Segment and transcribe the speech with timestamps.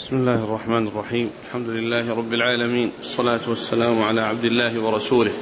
[0.00, 1.30] بسم الله الرحمن الرحيم.
[1.46, 2.90] الحمد لله رب العالمين.
[2.98, 5.32] والصلاة والسلام على عبد الله ورسوله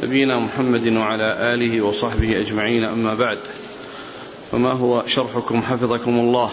[0.00, 2.84] نبينا محمد وعلى آله وصحبه أجمعين.
[2.84, 3.38] أما بعد
[4.52, 6.50] فما هو شرحكم حفظكم الله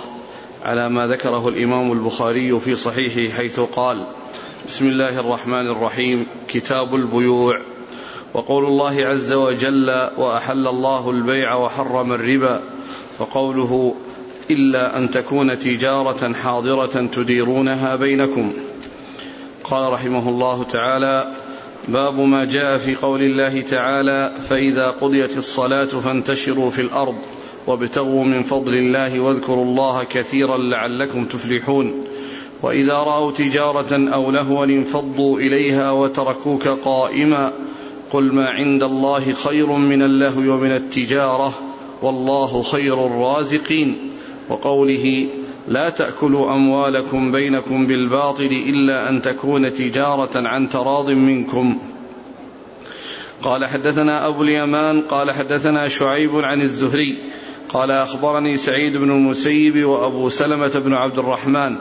[0.63, 4.05] على ما ذكره الإمام البخاري في صحيحه حيث قال
[4.67, 7.59] بسم الله الرحمن الرحيم كتاب البيوع.
[8.33, 12.61] وقول الله عز وجل وأحل الله البيع وحرم الربا.
[13.19, 13.95] وقوله
[14.53, 18.53] إلا أن تكون تجارة حاضرة تديرونها بينكم.
[19.63, 21.33] قال رحمه الله تعالى
[21.87, 27.15] باب ما جاء في قول الله تعالى فإذا قضيت الصلاة فانتشروا في الأرض
[27.67, 32.03] وابتغوا من فضل الله واذكروا الله كثيرا لعلكم تفلحون.
[32.63, 37.53] وإذا رأوا تجارة أو لهوا انفضوا إليها وتركوك قائما
[38.11, 41.53] قل ما عند الله خير من اللهو ومن التجارة
[42.01, 44.11] والله خير الرازقين.
[44.51, 45.27] وقوله
[45.67, 51.79] لا تأكلوا أموالكم بينكم بالباطل إلا أن تكون تجارة عن تراض منكم.
[53.43, 57.17] قال حدثنا أبو اليمان قال حدثنا شعيب عن الزهري
[57.69, 61.75] قال أخبرني سعيد بن المسيب وأبو سلمة بن عبد الرحمن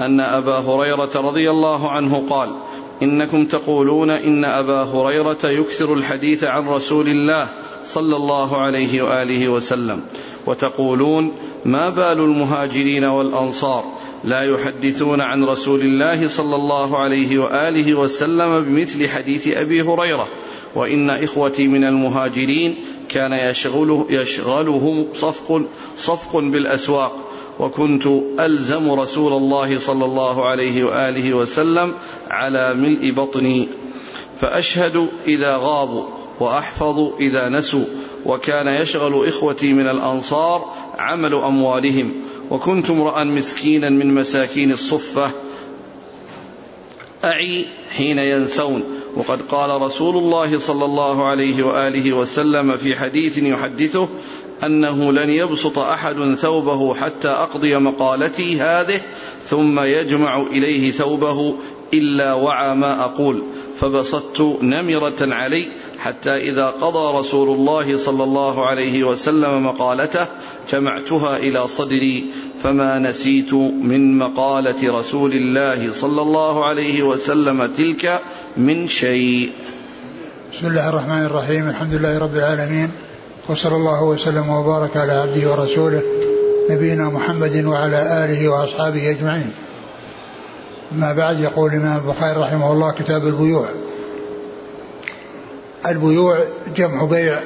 [0.00, 2.56] أن أبا هريرة رضي الله عنه قال
[3.02, 7.48] إنكم تقولون إن أبا هريرة يكثر الحديث عن رسول الله
[7.84, 10.00] صلى الله عليه وآله وسلم.
[10.46, 11.32] وتقولون
[11.64, 13.84] ما بال المهاجرين والأنصار
[14.24, 20.28] لا يحدثون عن رسول الله صلى الله عليه وآله وسلم بمثل حديث أبي هريرة.
[20.74, 22.74] وإن إخوتي من المهاجرين
[23.08, 25.62] كان يشغله يشغلهم صفق
[25.96, 27.12] صفق بالأسواق.
[27.58, 28.06] وكنت
[28.40, 31.94] ألزم رسول الله صلى الله عليه وآله وسلم
[32.30, 33.68] على ملء بطني.
[34.40, 36.04] فأشهد إذا غابوا
[36.40, 37.84] واحفظ إذا نسوا
[38.26, 42.12] وكان يشغل إخوتي من الأنصار عمل أموالهم.
[42.50, 45.30] وكنت امرأ مسكينا من مساكين الصفة
[47.24, 48.84] أعي حين ينسون.
[49.16, 54.08] وقد قال رسول الله صلى الله عليه وآله وسلم في حديث يحدثه
[54.64, 59.00] أنه لن يبسط أحد ثوبه حتى أقضي مقالتي هذه
[59.44, 61.56] ثم يجمع إليه ثوبه
[61.94, 63.42] إلا وعى ما أقول.
[63.80, 65.68] فبسطت نمرة علي
[65.98, 70.26] حتى إذا قضى رسول الله صلى الله عليه وسلم مقالته
[70.72, 72.24] جمعتها إلى صدري
[72.62, 78.20] فما نسيت من مقالة رسول الله صلى الله عليه وسلم تلك
[78.56, 79.52] من شيء
[80.52, 82.90] بسم الله الرحمن الرحيم الحمد لله رب العالمين
[83.48, 86.02] وصلى الله وسلم وبارك على عبده ورسوله
[86.70, 89.50] نبينا محمد وعلى آله وأصحابه أجمعين.
[90.92, 93.70] ما بعد يقول الإمام البخاري رحمه الله كتاب البيوع.
[95.90, 96.44] البيوع
[96.76, 97.42] جمع بيع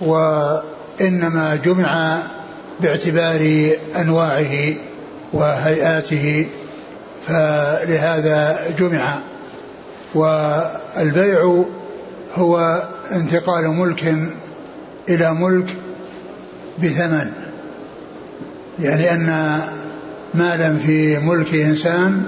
[0.00, 2.18] وإنما جمع
[2.80, 3.70] باعتبار
[4.00, 4.74] أنواعه
[5.32, 6.46] وهيئاته
[7.26, 9.14] فلهذا جمع.
[10.14, 11.64] والبيع
[12.34, 14.16] هو انتقال ملك
[15.08, 15.76] إلى ملك
[16.78, 17.32] بثمن.
[18.78, 19.58] يعني أن
[20.34, 22.22] مالا في ملك إنسان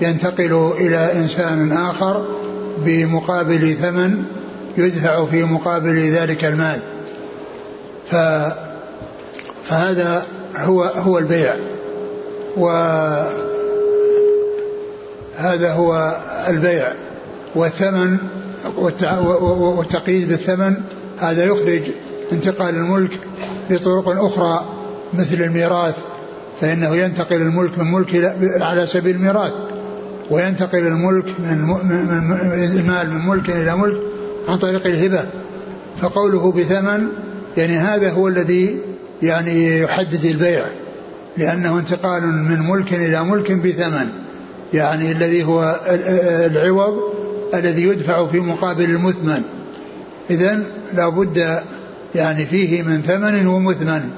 [0.00, 2.41] ينتقل إلى إنسان آخر
[2.78, 4.24] بمقابل ثمن
[4.78, 6.80] يدفع في مقابل ذلك المال.
[8.10, 8.16] ف
[9.64, 11.56] فهذا هو هو البيع.
[12.56, 13.32] وهذا
[15.72, 16.16] هو
[16.48, 16.92] البيع.
[17.54, 18.16] والثمن
[18.76, 20.74] والتقييد بالثمن
[21.18, 21.82] هذا يخرج
[22.32, 23.10] انتقال الملك
[23.70, 24.64] بطرق أخرى
[25.14, 25.94] مثل الميراث
[26.60, 29.52] فإنه ينتقل الملك من ملك على سبيل الميراث.
[30.30, 33.96] وينتقل الملك من, من المال من ملك إلى ملك
[34.48, 35.24] عن طريق الهبة.
[36.00, 37.06] فقوله بثمن
[37.56, 38.80] يعني هذا هو الذي
[39.22, 40.66] يعني يحدد البيع
[41.36, 44.08] لأنه انتقال من ملك إلى ملك بثمن.
[44.74, 45.80] يعني الذي هو
[46.46, 46.98] العوض
[47.54, 49.42] الذي يدفع في مقابل المثمن.
[50.30, 50.62] إذا
[50.94, 51.62] لابد
[52.14, 54.10] يعني فيه من ثمن ومثمن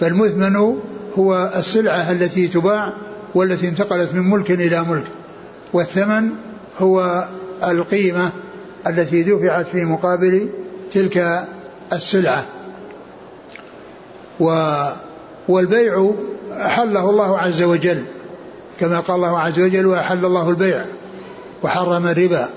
[0.00, 0.76] فالمثمن
[1.18, 2.92] هو السلعة التي تباع
[3.34, 5.04] والتي انتقلت من ملك إلى ملك.
[5.76, 6.30] والثمن
[6.78, 7.24] هو
[7.64, 8.30] القيمة
[8.86, 10.48] التي دفعت في مقابل
[10.90, 11.44] تلك
[11.92, 12.46] السلعة.
[14.40, 14.74] و
[15.48, 16.10] والبيع
[16.52, 18.04] أحله الله عز وجل
[18.80, 20.84] كما قال الله عز وجل وأحل الله البيع
[21.62, 22.48] وحرم الربا.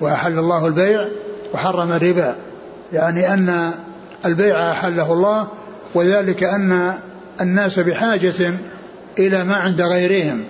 [0.00, 1.08] وأحل الله البيع
[1.54, 2.34] وحرم الربا.
[2.92, 3.70] يعني أن
[4.26, 5.48] البيع أحله الله
[5.94, 6.94] وذلك أن
[7.40, 8.54] الناس بحاجة
[9.18, 10.44] إلى ما عند غيرهم.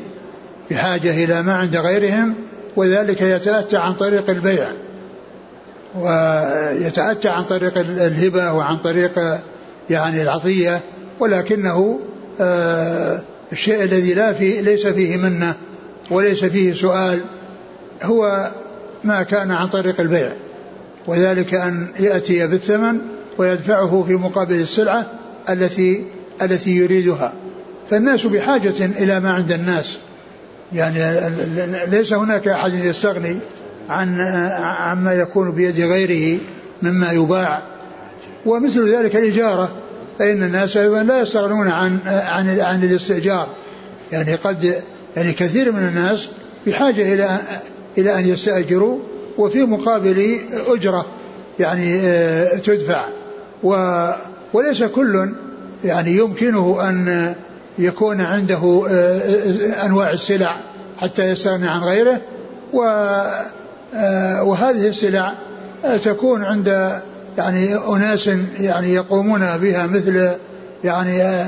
[0.72, 2.34] بحاجة إلى ما عند غيرهم
[2.76, 4.69] وذلك يتأتى عن طريق البيع.
[5.98, 9.40] ويتأتى عن طريق الهبة وعن طريق
[9.90, 10.80] يعني العطية
[11.20, 12.00] ولكنه
[12.40, 13.20] آه،
[13.52, 15.54] الشيء الذي لا فيه ليس فيه منة
[16.10, 17.20] وليس فيه سؤال
[18.02, 18.50] هو
[19.04, 20.32] ما كان عن طريق البيع.
[21.06, 22.98] وذلك أن يأتي بالثمن
[23.38, 25.06] ويدفعه في مقابل السلعة
[25.48, 26.04] التي
[26.42, 27.32] التي يريدها.
[27.90, 29.98] فالناس بحاجة إلى ما عند الناس.
[30.74, 31.30] يعني
[31.86, 33.38] ليس هناك أحد يستغني
[33.88, 34.20] عن
[34.60, 36.40] عما يكون بيد غيره
[36.82, 37.62] مما يباع.
[38.46, 39.72] ومثل ذلك الإجارة
[40.19, 43.48] فإن الناس أيضا لا يستغنون عن عن عن الاستئجار.
[44.12, 44.82] يعني قد
[45.16, 46.28] يعني كثير من الناس
[46.66, 47.38] بحاجة إلى
[47.98, 48.98] إلى أن يستأجروا
[49.38, 50.38] وفي مقابل
[50.69, 51.06] أجرة
[51.58, 53.06] يعني آه، تدفع.
[53.62, 53.74] و
[54.52, 55.32] وليس كل
[55.84, 57.34] يعني يمكنه أن
[57.78, 60.60] يكون عنده آه، آه، أنواع السلع
[61.00, 62.20] حتى يستغني عن غيره
[62.72, 62.78] و
[64.42, 65.34] وهذه السلع
[66.04, 67.00] تكون عند
[67.38, 68.30] يعني أناس
[68.60, 70.30] يعني يقومون بها مثل
[70.84, 71.44] يعني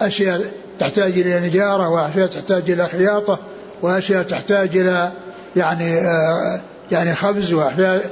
[0.00, 0.44] أشياء
[0.78, 3.38] تحتاج إلى نجارة وأشياء تحتاج إلى خياطة
[3.82, 5.10] وأشياء تحتاج إلى
[5.56, 6.60] يعني آه،
[6.92, 8.10] يعني خبز وأحياء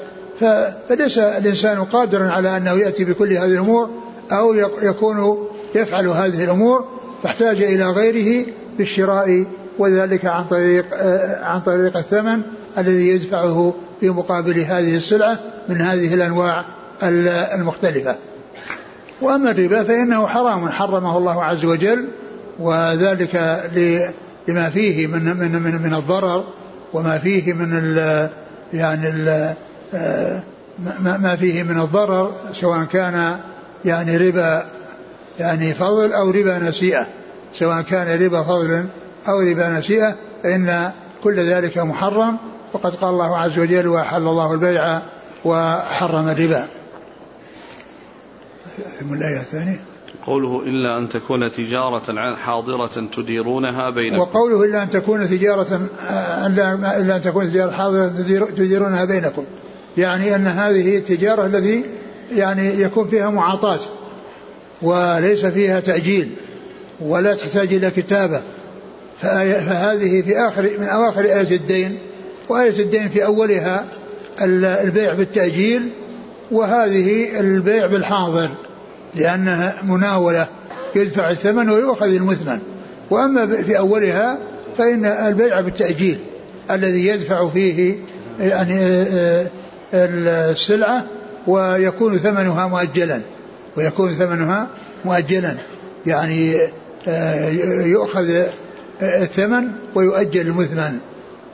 [0.88, 3.90] فليس الإنسان قادرا على أنه يأتي بكل هذه الأمور
[4.32, 6.85] أو يكون يفعل هذه الأمور
[7.23, 8.47] فاحتاج إلى غيره
[8.79, 9.44] بالشراء
[9.79, 12.43] وذلك عن طريق آه، عن طريق الثمن
[12.79, 15.38] الذي يدفعه في مقابل هذه السلعة
[15.69, 16.65] من هذه الأنواع
[17.55, 18.17] المختلفة.
[19.23, 22.09] وأما الربا فإنه حرام حرمه الله عز وجل
[22.59, 23.62] وذلك
[24.49, 26.44] لما فيه من من من, من الضرر
[26.93, 28.29] وما فيه من ال
[28.73, 29.55] يعني ال
[31.05, 33.37] ما فيه من الضرر سواء كان
[33.85, 34.62] يعني ربا
[35.38, 37.06] يعني فضل أو ربا نسيئة
[37.52, 38.86] سواء كان ربا فضل
[39.28, 40.92] أو ربا نسيئة فإن
[41.22, 42.36] كل ذلك محرم
[42.72, 45.00] وقد قال الله عز وجل وأحل الله البيع
[45.44, 46.66] وحرم الربا.
[49.00, 49.81] ثم الآية الثانية.
[50.26, 54.19] قوله إلا أن تكون تجارة حاضرة تديرونها بينكم.
[54.19, 55.80] وقوله إلا أن تكون تجارة
[56.46, 58.08] إلا أن تكون تجارة حاضرة
[58.56, 59.44] تديرونها بينكم.
[59.96, 61.84] يعني أن هذه التجارة الذي
[62.32, 63.80] يعني يكون فيها معاطاة.
[64.82, 66.31] وليس فيها تأجيل
[67.00, 68.41] ولا تحتاج إلى كتابة.
[69.23, 71.99] فهذه في آخر من أواخر آية الدين
[72.49, 73.85] وآية الدين في أولها
[74.43, 75.91] البيع بالتأجيل
[76.50, 78.49] وهذه البيع بالحاضر
[79.15, 80.47] لأنها مناولة
[80.97, 82.59] يدفع الثمن ويؤخذ المثمن.
[83.11, 84.38] وأما في أولها
[84.79, 86.19] فإن البيع بالتأجيل
[86.71, 87.97] الذي يدفع فيه
[88.41, 89.47] يعني آه،
[89.94, 91.05] آه، السلعة
[91.47, 93.21] ويكون ثمنها مؤجلا.
[93.76, 94.69] ويكون ثمنها
[95.05, 95.55] مؤجلا.
[96.06, 96.56] يعني
[97.09, 97.49] آه،
[97.81, 98.44] يؤخذ
[99.03, 100.99] الثمن ويؤجل المثمن.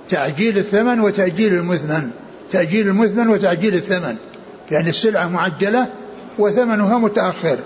[0.09, 2.11] تعجيل الثمن وتأجيل المثمن.
[2.51, 4.17] تأجيل المثمن وتعجيل الثمن.
[4.71, 5.87] يعني السلعة معجلة
[6.39, 7.59] وثمنها متأخر.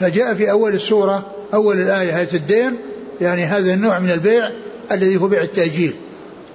[0.00, 2.76] فجاء في أول السورة أول الآية آية الدين.
[3.20, 4.50] يعني هذا النوع من البيع
[4.92, 5.94] الذي هو بيع التأجيل.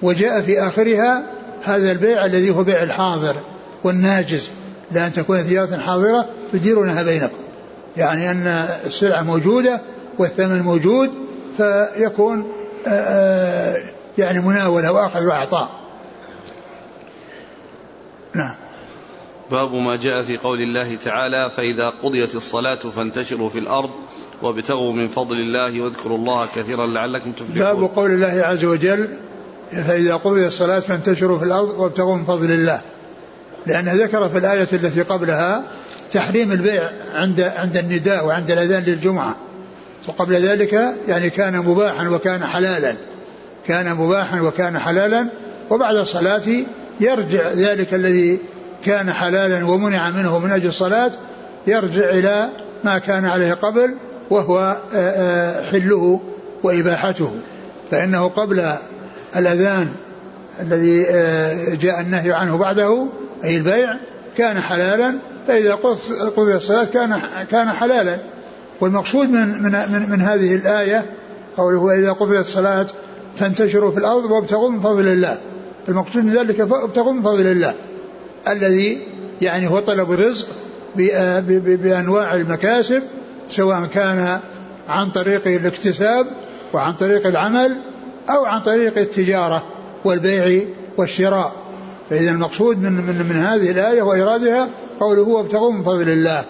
[0.02, 1.24] وجاء في آخرها
[1.64, 3.36] هذا البيع الذي هو بيع الحاضر
[3.84, 4.50] والناجز.
[4.92, 7.38] لأن تكون تجارة حاضرة تديرونها بينكم.
[7.98, 8.48] يعني أن
[8.86, 9.82] السلعة موجودة
[10.20, 11.10] والثمن موجود
[11.58, 12.52] فيكون
[12.88, 13.82] آه، آه،
[14.18, 15.70] يعني مناولة وأخذ وأعطاء.
[18.36, 18.56] نعم.
[19.52, 23.90] باب ما جاء في قول الله تعالى فإذا قضيت الصلاة فانتشروا في الأرض
[24.42, 27.60] وابتغوا من فضل الله واذكروا الله كثيرا لعلكم تفلحون.
[27.60, 29.08] باب قول الله عز وجل
[29.72, 32.82] فإذا قضيت الصلاة فانتشروا في الأرض وابتغوا من فضل الله.
[33.68, 35.64] لأن ذكر في الآية التي قبلها
[36.12, 39.36] تحريم البيع عند عند النداء وعند الأذان للجمعة.
[40.08, 42.96] وقبل ذلك يعني كان مباحا وكان حلالا.
[43.68, 45.28] كان مباحا وكان حلالا.
[45.70, 46.42] وبعد الصلاة
[47.00, 48.40] يرجع ذلك الذي
[48.86, 51.12] كان حلالا ومنع منه من أجل الصلاة
[51.68, 52.50] يرجع إلى
[52.84, 53.96] ما كان عليه قبل
[54.30, 56.20] وهو آه، آه، حله
[56.64, 57.32] وإباحته.
[57.92, 58.74] فإنه قبل
[59.36, 59.90] الأذان
[60.60, 63.08] الذي آه، جاء النهي عنه بعده
[63.44, 63.96] أي البيع
[64.38, 65.16] كان حلالا
[65.48, 65.76] فإذا
[66.38, 67.22] قضي الصلاة كان
[67.52, 68.20] كان حلالا.
[68.82, 71.06] والمقصود من من من, من هذه الآية
[71.58, 72.86] قوله إذا قضيت الصلاة
[73.36, 75.38] فانتشروا في الأرض وابتغوا من فضل الله.
[75.90, 77.74] المقصود من ذلك ابتغوا من فضل الله.
[78.48, 79.08] الذي
[79.42, 80.48] يعني هو طلب الرزق
[81.56, 83.04] بأنواع المكاسب
[83.50, 84.40] سواء كان
[84.90, 86.28] عن طريق الاكتساب
[86.74, 87.78] وعن طريق العمل
[88.30, 89.64] أو عن طريق التجارة
[90.06, 90.62] والبيع
[90.98, 91.63] والشراء.
[92.10, 94.70] فإذا المقصود من, من, من هذه الآية وإرادها
[95.00, 96.44] قوله هو ابتغوا من فضل الله.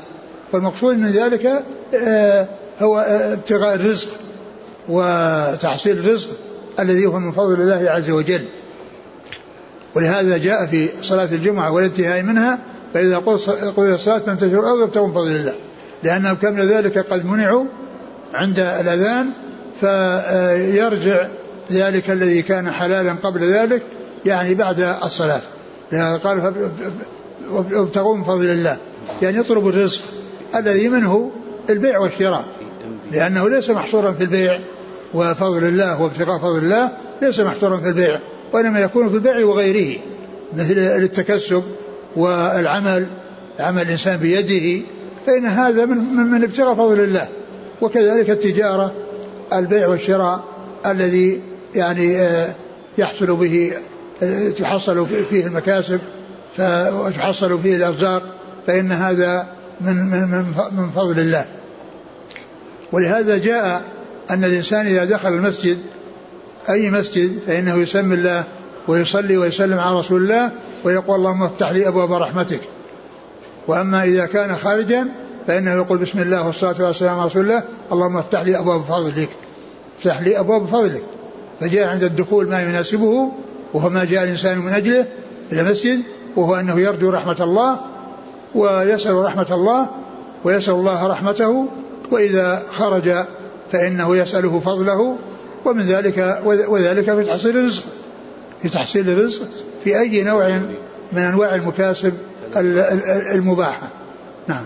[0.53, 1.63] والمقصود من ذلك
[1.95, 2.48] آه،
[2.79, 4.07] هو ابتغاء الرزق
[4.89, 6.29] وتحصيل الرزق
[6.79, 8.45] الذي هو من فضل الله عز وجل.
[9.95, 12.60] ولهذا جاء في صلاة الجمعة والانتهاء منها
[12.93, 13.17] فإذا
[13.77, 15.53] قضي الصلاة فانتشروا الأرض وابتغوا من فضل الله.
[16.03, 17.65] لأنهم قبل ذلك قد منعوا
[18.33, 19.29] عند الأذان
[19.79, 21.27] فيرجع
[21.72, 23.81] ذلك الذي كان حلالا قبل ذلك
[24.25, 25.41] يعني بعد الصلاة.
[26.23, 26.71] قال
[27.51, 28.77] وابتغوا من فضل الله.
[29.21, 30.01] يعني يطلب الرزق
[30.55, 31.31] الذي منه
[31.69, 32.45] البيع والشراء.
[33.11, 34.59] لأنه ليس محصورا في البيع.
[35.13, 38.19] وفضل الله وابتغاء فضل الله ليس محصورا في البيع.
[38.53, 39.99] وإنما يكون في البيع وغيره.
[40.57, 41.63] مثل التكسب
[42.15, 43.05] والعمل
[43.59, 44.85] عمل الإنسان بيده.
[45.25, 47.27] فإن هذا من, من, من ابتغاء فضل الله.
[47.81, 48.93] وكذلك التجارة
[49.53, 50.43] البيع والشراء
[50.85, 51.41] الذي
[51.75, 52.55] يعني آه،
[52.97, 53.73] يحصل به
[54.58, 56.00] تحصل فيه المكاسب
[56.60, 58.24] وتحصل فيه الأرزاق
[58.67, 59.48] فإن هذا
[59.82, 61.46] من من من فضل الله.
[62.91, 63.84] ولهذا جاء
[64.29, 65.77] أن الإنسان إذا دخل المسجد
[66.70, 68.43] أي مسجد فإنه يسمي الله
[68.88, 70.51] ويصلي ويسلم على رسول الله
[70.84, 72.62] ويقول اللهم افتح لي أبواب رحمتك.
[73.67, 75.08] وأما إذا كان خارجا
[75.48, 79.29] فإنه يقول بسم الله والصلاة والسلام على رسول الله اللهم افتح لي أبواب فضلك.
[79.98, 81.03] افتح لي أبواب فضلك.
[81.60, 83.32] فجاء عند الدخول ما يناسبه
[83.73, 85.07] وهو ما جاء الإنسان من أجله
[85.51, 86.01] إلى المسجد
[86.35, 87.79] وهو أنه يرجو رحمة الله
[88.55, 89.87] ويسأل رحمة الله
[90.43, 91.67] ويسأل الله رحمته
[92.11, 93.15] وإذا خرج
[93.71, 95.17] فإنه يسأله فضله
[95.65, 97.83] ومن ذلك وذلك في تحصيل الرزق.
[98.61, 99.47] في تحصيل الرزق
[99.83, 100.61] في أي نوع
[101.11, 102.13] من أنواع المكاسب
[103.35, 103.87] المباحة.
[104.47, 104.65] نعم.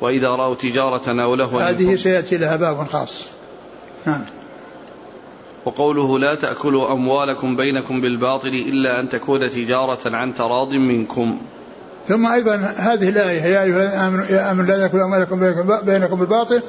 [0.00, 3.28] وإذا رأوا تجارة أو لهوا هذه سيأتي لها باب خاص.
[4.06, 4.24] نعم.
[5.64, 11.38] وقوله لا تأكلوا أموالكم بينكم بالباطل إلا أن تكون تجارة عن تراض منكم.
[12.08, 15.40] ثم أيضا هذه الآية يا أيها الذين آمنوا لا تأكلوا أموالكم
[15.82, 16.62] بينكم بالباطل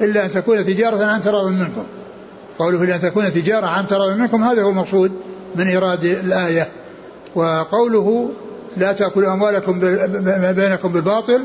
[0.00, 1.84] إلا أن تكون تجارة عن تراض منكم.
[2.58, 5.12] قوله أن تكون تجارة عن تراض منكم هذا هو المقصود
[5.56, 6.68] من إيراد الآية.
[7.34, 8.30] وقوله
[8.76, 9.80] لا تأكلوا أموالكم
[10.54, 11.40] بينكم بالباطل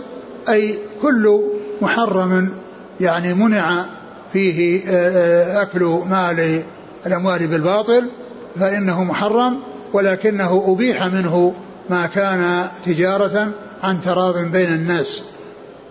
[0.50, 1.42] أي كل
[1.82, 2.50] محرم
[3.02, 3.86] يعني منع
[4.34, 6.64] فيه آه، أكل مال
[7.06, 8.10] الأموال بالباطل
[8.60, 9.60] فإنه محرم
[9.94, 11.54] ولكنه أبيح منه
[11.90, 13.52] ما كان تجارة
[13.84, 15.24] عن تراض بين الناس.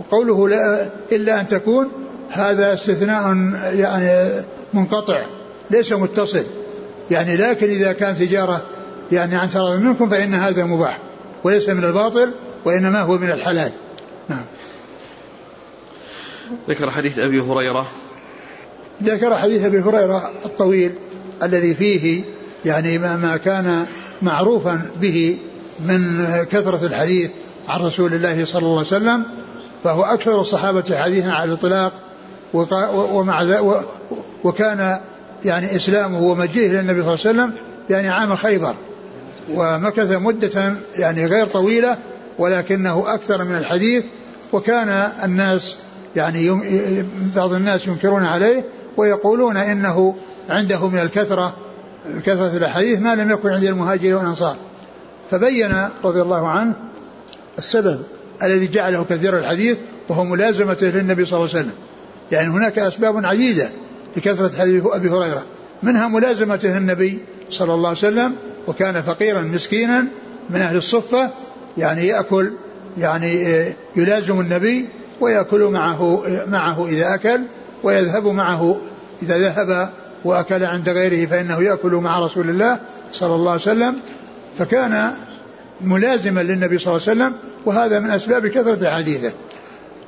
[0.00, 1.88] وقوله لا إلا أن تكون
[2.30, 3.36] هذا استثناء
[3.74, 4.30] يعني
[4.74, 5.26] منقطع
[5.70, 6.44] ليس متصل.
[7.10, 8.62] يعني لكن إذا كان تجارة
[9.12, 10.98] يعني عن تراض منكم فإن هذا مباح
[11.44, 12.30] وليس من الباطل
[12.64, 13.72] وإنما هو من الحلال.
[14.28, 14.44] نعم.
[16.68, 17.86] ذكر حديث أبي هريرة
[19.02, 20.94] ذكر حديث أبي هريرة الطويل
[21.42, 22.24] الذي فيه
[22.64, 23.86] يعني ما كان
[24.22, 25.38] معروفا به
[25.86, 27.30] من كثرة الحديث
[27.68, 29.22] عن رسول الله صلى الله عليه وسلم
[29.84, 31.92] فهو أكثر الصحابة حديثا على الإطلاق
[33.12, 33.60] ومع
[34.44, 35.00] وكان
[35.44, 37.52] يعني إسلامه ومجيئه للنبي صلى الله عليه وسلم
[37.90, 38.74] يعني عام خيبر
[39.54, 41.98] ومكث مدة يعني غير طويلة
[42.38, 44.04] ولكنه أكثر من الحديث
[44.52, 44.88] وكان
[45.24, 45.76] الناس
[46.16, 46.62] يعني
[47.36, 48.64] بعض الناس ينكرون عليه
[48.96, 50.14] ويقولون إنه
[50.48, 51.54] عنده من الكثرة
[52.26, 54.56] كثرة الأحاديث ما لم يكن عند المهاجرين والأنصار.
[55.30, 56.74] فبين رضي الله عنه
[57.58, 58.00] السبب
[58.42, 61.74] الذي جعله كثير الحديث وهو ملازمته للنبي صلى الله عليه وسلم.
[62.32, 63.70] يعني هناك أسباب عديدة
[64.16, 65.42] لكثرة حديث أبي هريرة.
[65.82, 67.18] منها ملازمته النبي
[67.50, 68.34] صلى الله عليه وسلم
[68.66, 70.04] وكان فقيرا مسكينا
[70.50, 71.30] من أهل الصفة
[71.78, 72.52] يعني يأكل
[72.98, 73.44] يعني
[73.96, 74.88] يلازم النبي
[75.20, 77.40] ويأكل معه معه إذا أكل
[77.84, 78.76] ويذهب معه.
[79.22, 79.90] إذا ذهب
[80.24, 82.78] وأكل عند غيره فإنه يأكل مع رسول الله
[83.12, 83.96] صلى الله عليه وسلم.
[84.58, 85.10] فكان
[85.80, 87.32] ملازما للنبي صلى الله عليه وسلم
[87.64, 89.32] وهذا من أسباب كثرة حديثه.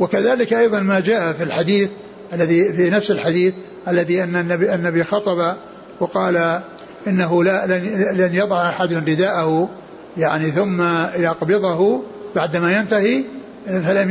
[0.00, 1.90] وكذلك أيضا ما جاء في الحديث
[2.32, 3.54] الذي في نفس الحديث
[3.88, 5.54] الذي أن النبي, النبي خطب
[6.00, 6.60] وقال
[7.06, 7.66] إنه لا
[8.12, 9.68] لن يضع أحد رداءه
[10.16, 10.82] يعني ثم
[11.16, 12.02] يقبضه
[12.36, 13.24] بعدما ينتهي
[13.66, 14.08] فلم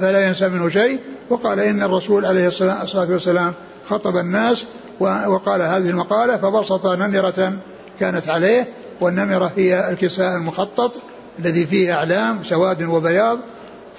[0.00, 0.98] فلا ينسى منه شيء.
[1.32, 3.52] وقال إن الرسول عليه الصلاة والسلام
[3.88, 4.64] خطب الناس
[5.00, 7.52] وقال هذه المقالة فبسط نمرة
[8.00, 8.68] كانت عليه
[9.00, 11.00] والنمرة هي الكساء المخطط
[11.38, 13.38] الذي فيه أعلام سواد وبياض.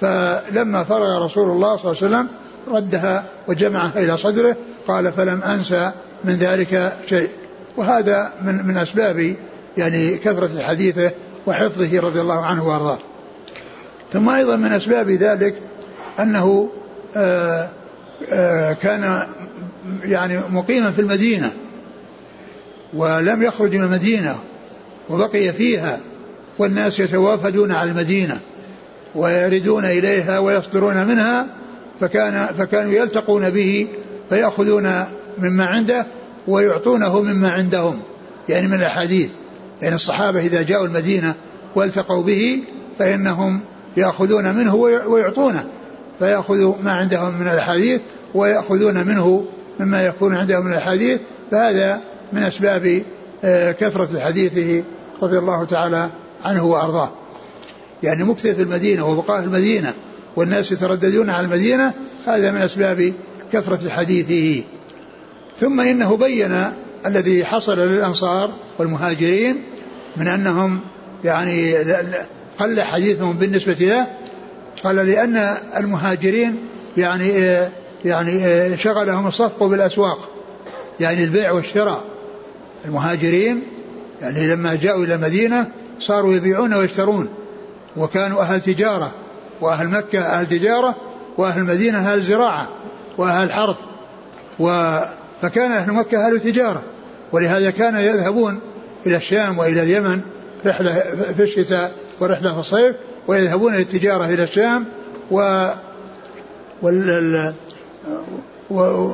[0.00, 2.28] فلما فرغ رسول الله صلى الله عليه وسلم
[2.68, 4.56] ردها وجمعها إلى صدره
[4.88, 5.92] قال فلم أنسى
[6.24, 7.28] من ذلك شيء.
[7.76, 9.36] وهذا من من أسباب
[9.76, 11.10] يعني كثرة حديثه
[11.46, 12.98] وحفظه رضي الله عنه وأرضاه.
[14.12, 15.54] ثم أيضا من أسباب ذلك
[16.20, 16.70] أنه
[18.82, 19.26] كان
[20.04, 21.52] يعني مقيما في المدينة
[22.94, 24.36] ولم يخرج من المدينة
[25.10, 26.00] وبقي فيها
[26.58, 28.40] والناس يتوافدون على المدينة
[29.14, 31.46] ويردون إليها ويصدرون منها
[32.00, 33.88] فكان فكانوا يلتقون به
[34.28, 35.04] فيأخذون
[35.38, 36.06] مما عنده
[36.48, 38.00] ويعطونه مما عندهم.
[38.48, 39.30] يعني من الأحاديث.
[39.82, 41.34] يعني الصحابة إذا جاءوا المدينة
[41.74, 42.62] والتقوا به
[42.98, 43.60] فإنهم
[43.96, 44.74] يأخذون منه
[45.06, 45.64] ويعطونه.
[46.18, 48.00] فيأخذوا ما عندهم من الأحاديث
[48.34, 49.44] ويأخذون منه
[49.80, 52.00] مما يكون عندهم من الأحاديث فهذا
[52.32, 53.02] من أسباب
[53.44, 54.82] آه، كثرة حديثه
[55.22, 56.08] رضي الله تعالى
[56.44, 57.10] عنه وأرضاه.
[58.02, 59.94] يعني مكثر في المدينة وبقاء في المدينة
[60.36, 61.92] والناس يترددون على المدينة
[62.26, 63.12] هذا من أسباب
[63.52, 64.64] كثرة حديثه
[65.60, 66.64] ثم إنه بين
[67.06, 69.62] الذي حصل للأنصار والمهاجرين
[70.16, 70.80] من أنهم
[71.24, 71.76] يعني
[72.58, 74.06] قل حديثهم بالنسبة له
[74.84, 76.56] قال لأن المهاجرين
[76.96, 77.58] يعني
[78.04, 80.28] يعني شغلهم الصفق بالأسواق
[81.00, 82.04] يعني البيع والشراء.
[82.84, 83.62] المهاجرين
[84.22, 85.66] يعني لما جاءوا إلى المدينة
[86.00, 87.28] صاروا يبيعون ويشترون
[87.96, 89.12] وكانوا أهل تجارة
[89.60, 90.96] وأهل مكة أهل تجارة
[91.38, 92.68] وأهل المدينة أهل زراعة
[93.18, 93.76] وأهل حرث
[94.58, 94.98] و
[95.42, 96.82] فكان أهل مكة أهل تجارة.
[97.32, 98.60] ولهذا كانوا يذهبون
[99.06, 100.20] إلى الشام وإلى اليمن
[100.66, 100.92] رحلة
[101.36, 102.96] في الشتاء ورحلة في الصيف
[103.28, 104.86] ويذهبون للتجارة إلى الشام
[105.30, 105.68] و
[106.82, 107.54] وال
[108.70, 109.10] و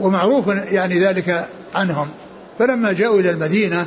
[0.00, 2.08] ومعروف يعني ذلك عنهم.
[2.58, 3.86] فلما جاءوا إلى المدينة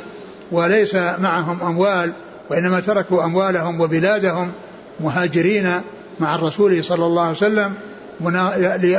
[0.52, 2.12] وليس معهم أموال
[2.50, 4.52] وإنما تركوا أموالهم وبلادهم
[5.00, 5.72] مهاجرين
[6.20, 7.74] مع الرسول صلى الله عليه وسلم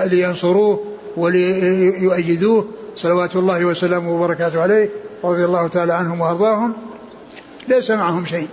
[0.05, 0.83] لينصروه
[1.17, 2.67] وليؤيدوه.
[2.95, 4.89] صلوات الله وسلامه وبركاته عليه
[5.23, 6.73] رضي الله تعالى عنهم وأرضاهم.
[7.67, 8.47] ليس معهم شيء.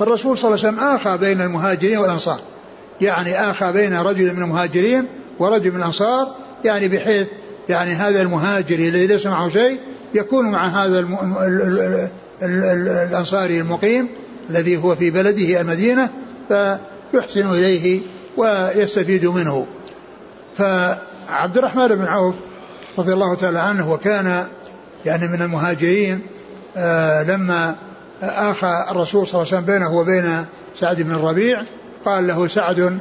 [0.00, 2.40] فالرسول صلى الله عليه وسلم آخى بين المهاجرين والأنصار.
[3.00, 5.06] يعني آخى بين رجل من المهاجرين
[5.38, 7.26] ورجل من الأنصار يعني بحيث
[7.68, 9.78] يعني هذا المهاجري الذي ليس معه شيء
[10.14, 11.06] يكون مع هذا
[12.42, 14.08] الأنصاري المقيم
[14.50, 16.10] الذي هو في بلده المدينة
[16.48, 18.00] فيحسن إليه
[18.36, 19.66] ويستفيد منه.
[20.58, 22.34] فعبد الرحمن بن عوف
[22.98, 24.46] رضي الله تعالى عنه وكان
[25.06, 26.20] يعني من المهاجرين
[26.76, 27.76] آه لما
[28.22, 30.44] آخى الرسول صلى الله عليه وسلم بينه وبين
[30.80, 31.62] سعد بن الربيع
[32.04, 32.98] قال له سعد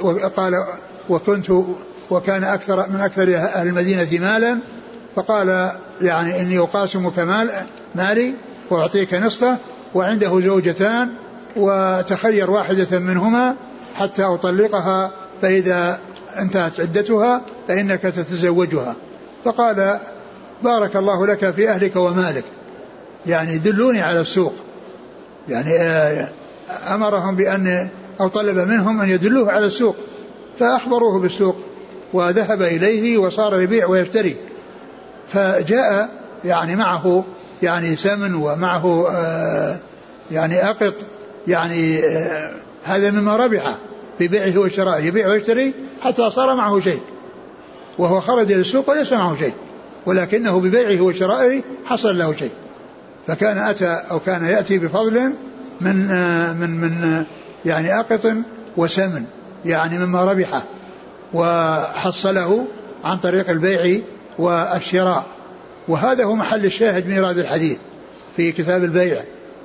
[0.00, 0.64] وقال
[1.08, 1.50] وكنت
[2.10, 4.58] وكان أكثر من أكثر أهل المدينة مالا
[5.16, 7.50] فقال يعني إني أقاسمك مال
[7.94, 8.34] مالي
[8.70, 9.56] وأعطيك نصفه
[9.94, 11.08] وعنده زوجتان
[11.56, 13.56] وتخير واحدة منهما
[13.94, 15.10] حتى أطلقها
[15.42, 15.98] فإذا
[16.38, 18.96] انتهت عدتها فإنك تتزوجها.
[19.44, 19.98] فقال
[20.62, 22.44] بارك الله لك في أهلك ومالك.
[23.26, 24.54] يعني دلوني على السوق.
[25.48, 26.28] يعني آه،
[26.94, 27.88] أمرهم بأن
[28.20, 29.96] أو طلب منهم أن يدلوه على السوق.
[30.58, 31.56] فأخبروه بالسوق
[32.12, 34.36] وذهب إليه وصار يبيع ويشتري.
[35.28, 36.08] فجاء
[36.44, 37.24] يعني معه
[37.62, 39.76] يعني سمن ومعه آه،
[40.30, 40.94] يعني أقط
[41.48, 42.50] يعني آه،
[42.84, 43.76] هذا مما ربح
[44.20, 47.00] ببيعه وشرائه يبيع ويشتري حتى صار معه شيء.
[47.98, 49.54] وهو خرج للسوق وليس معه شيء.
[50.06, 52.50] ولكنه ببيعه وشرائه حصل له شيء.
[53.26, 55.32] فكان أتى أو كان يأتي بفضل
[55.80, 55.96] من
[56.60, 57.24] من من
[57.64, 58.26] يعني أقط
[58.76, 59.24] وسمن
[59.64, 60.62] يعني مما ربحه
[61.34, 62.66] وحصله
[63.04, 64.00] عن طريق البيع
[64.38, 65.26] والشراء.
[65.88, 67.78] وهذا هو محل الشاهد من إيراد الحديث
[68.36, 69.22] في كتاب البيع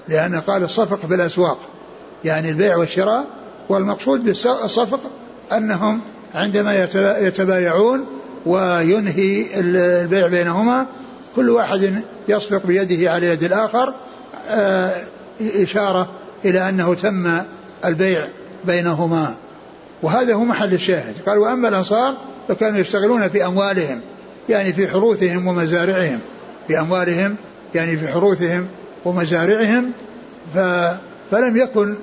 [0.08, 1.58] لأنه قال الصفق بالأسواق
[2.26, 3.26] يعني البيع والشراء
[3.70, 5.00] والمقصود بالصفق
[5.54, 6.02] أنهم
[6.36, 6.88] عندما
[7.20, 8.06] يتبايعون
[8.46, 10.88] وينهي البيع بينهما
[11.36, 13.94] كل واحد يصفق بيده على يد الآخر
[14.50, 15.02] آه،
[15.42, 16.10] إشارة
[16.46, 17.42] إلى أنه تم
[17.86, 18.28] البيع
[18.66, 19.36] بينهما.
[20.04, 21.16] وهذا هو محل الشاهد.
[21.26, 22.18] قال وأما الأنصار
[22.48, 24.02] فكانوا يشتغلون في أموالهم
[24.50, 26.20] يعني في حروثهم ومزارعهم.
[26.68, 27.36] في أموالهم
[27.76, 28.68] يعني في حروثهم
[29.06, 29.92] ومزارعهم
[31.32, 31.96] فلم يكن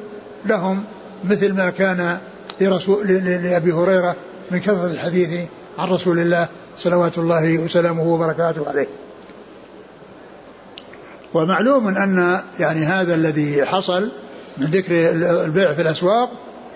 [0.46, 0.84] لهم
[1.24, 2.18] مثل ما كان
[2.60, 4.16] لرسول لأبي هريرة
[4.50, 5.30] من كثرة الحديث
[5.78, 8.86] عن رسول الله صلوات الله وسلامه وبركاته عليه.
[11.34, 14.12] ومعلوم أن يعني هذا الذي حصل
[14.58, 15.10] من ذكر
[15.44, 16.30] البيع في الأسواق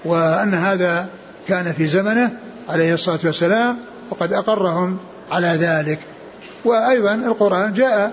[0.04, 1.08] وأن هذا
[1.48, 2.30] كان في زمنه
[2.68, 3.78] عليه الصلاة والسلام
[4.10, 4.98] وقد أقرهم
[5.30, 5.98] على ذلك.
[6.64, 8.12] وأيضا القرآن جاء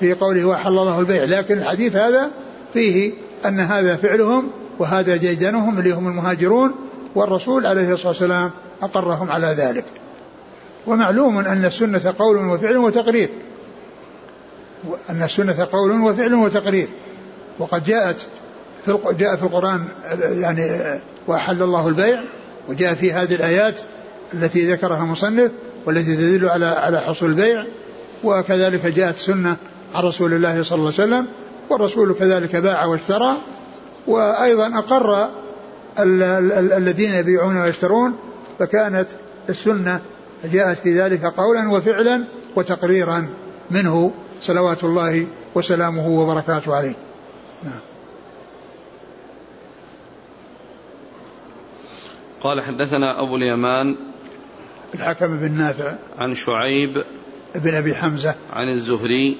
[0.00, 2.30] في قوله وحل الله البيع لكن الحديث هذا
[2.72, 3.12] فيه
[3.46, 6.74] أن هذا فعلهم وهذا ديدنهم اللي هم المهاجرون
[7.14, 8.50] والرسول عليه الصلاة والسلام
[8.82, 9.84] أقرهم على ذلك.
[10.86, 13.28] ومعلوم أن السنة قول وفعل وتقرير.
[15.10, 16.88] أن السنة قول وفعل وتقرير.
[17.58, 18.26] وقد جاءت
[18.84, 19.84] في جاء في القرآن
[20.22, 20.70] يعني
[21.26, 22.20] وأحل الله البيع
[22.68, 23.80] وجاء في هذه الآيات
[24.34, 25.50] التي ذكرها المصنف
[25.86, 27.64] والتي تدل على على حصول البيع.
[28.24, 29.56] وكذلك جاءت سنة
[29.94, 31.26] عن رسول الله صلى الله عليه وسلم
[31.70, 33.36] والرسول كذلك باع واشترى.
[34.06, 35.30] وأيضا أقر
[36.78, 38.16] الذين يبيعون ويشترون
[38.58, 39.08] فكانت
[39.48, 40.00] السنة
[40.52, 42.24] جاءت في ذلك قولا وفعلا
[42.56, 43.28] وتقريرا
[43.70, 44.12] منه.
[44.40, 46.94] صلوات الله وسلامه وبركاته عليه.
[47.64, 47.80] نعم.
[52.40, 53.96] قال حدثنا أبو اليمان
[54.94, 57.02] الحكم بن نافع عن شعيب
[57.54, 59.36] بن أبي حمزة عن الزهري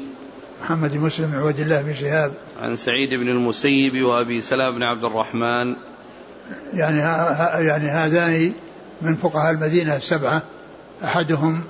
[0.62, 4.82] محمد بن مسلم بن عبد الله بن شهاب عن سعيد بن المسيب وأبي سلام بن
[4.82, 5.76] عبد الرحمن.
[6.72, 8.52] يعني ها يعني هذان
[9.02, 10.42] من فقهاء المدينة السبعة
[11.04, 11.64] أحدهم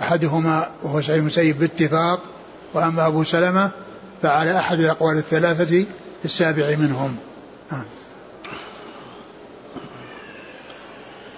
[0.00, 2.20] أحدهما وهو سعيد المسيب باتفاق
[2.74, 3.70] وأما أبو سلمة
[4.22, 5.86] فعلى أحد الأقوال الثلاثة
[6.24, 7.16] السابع منهم.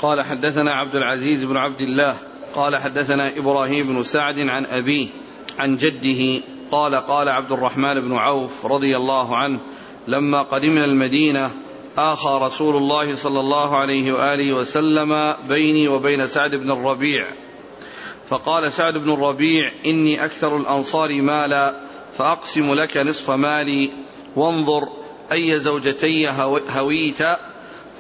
[0.03, 2.16] قال حدثنا عبد العزيز بن عبد الله
[2.55, 5.09] قال حدثنا إبراهيم بن سعد عن أبيه
[5.59, 9.61] عن جده قال قال عبد الرحمن بن عوف رضي الله عنه
[10.09, 11.51] لما قدمنا المدينة
[11.99, 17.27] آخى رسول الله صلى الله عليه وآله وسلم بيني وبين سعد بن الربيع.
[18.31, 21.81] فقال سعد بن الربيع إني أكثر الأنصار مالا
[22.19, 23.90] فأقسم لك نصف مالي.
[24.37, 24.88] وانظر
[25.33, 26.29] أي زوجتي
[26.71, 27.23] هويت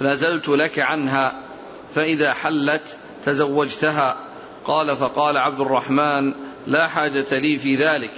[0.00, 1.42] فنزلت لك عنها
[1.94, 4.16] فإذا حلت تزوجتها.
[4.64, 6.34] قال فقال عبد الرحمن
[6.66, 8.12] لا حاجة لي في ذلك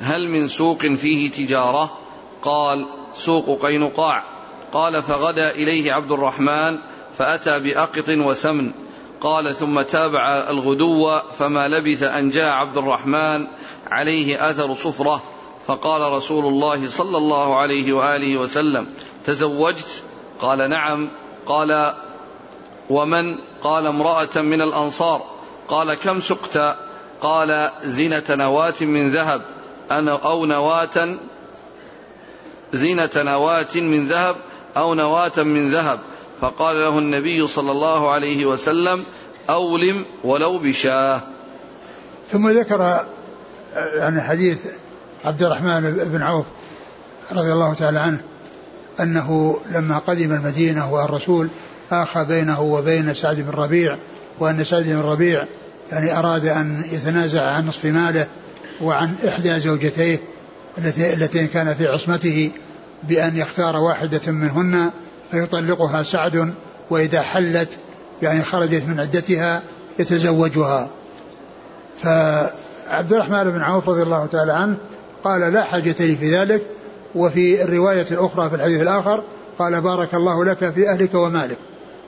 [0.00, 1.98] هل من سوق فيه تجارة؟
[2.42, 4.24] قال سوق قينقاع.
[4.72, 6.78] قال فغدا إليه عبد الرحمن
[7.18, 8.85] فأتى بأقط وسمن.
[9.20, 13.46] قال ثم تابع الغدو فما لبث أن جاء عبد الرحمن
[13.90, 15.22] عليه آثر صفرة
[15.66, 18.86] فقال رسول الله صلى الله عليه وآله وسلم
[19.24, 20.02] تزوجت؟
[20.40, 21.10] قال نعم.
[21.46, 21.94] قال
[22.90, 25.22] ومن؟ قال امرأة من الأنصار.
[25.68, 26.76] قال كم سقت؟
[27.20, 29.42] قال زنه نواة من ذهب.
[29.90, 31.16] أنا أو نواة
[32.72, 34.36] زينة نواة من ذهب
[34.76, 35.98] أو نواة من ذهب.
[36.40, 39.04] فقال له النبي صلى الله عليه وسلم
[39.50, 41.22] أولم ولو بشاه.
[42.28, 43.06] ثم ذكر
[43.74, 44.58] يعني حديث
[45.24, 45.80] عبد الرحمن
[46.12, 46.46] بن عوف
[47.32, 48.20] رضي الله تعالى عنه
[49.00, 51.48] أنه لما قدم المدينة والرسول
[51.90, 53.96] آخى بينه وبين سعد بن ربيع
[54.38, 55.44] وأن سعد بن ربيع
[55.92, 58.26] يعني أراد أن يتنازع عن نصف ماله
[58.82, 60.20] وعن إحدى زوجتيه
[60.98, 62.50] اللتين كان في عصمته
[63.02, 64.90] بأن يختار واحدة منهن.
[65.30, 66.54] فيطلقها سعد
[66.90, 67.68] وإذا حلت
[68.22, 69.62] يعني خرجت من عدتها
[69.98, 70.88] يتزوجها.
[72.02, 74.76] فعبد الرحمن بن عوف رضي الله تعالى عنه
[75.24, 76.62] قال لا حاجة لي في ذلك
[77.14, 79.22] وفي الرواية الأخرى في الحديث الآخر
[79.58, 81.58] قال بارك الله لك في أهلك ومالك.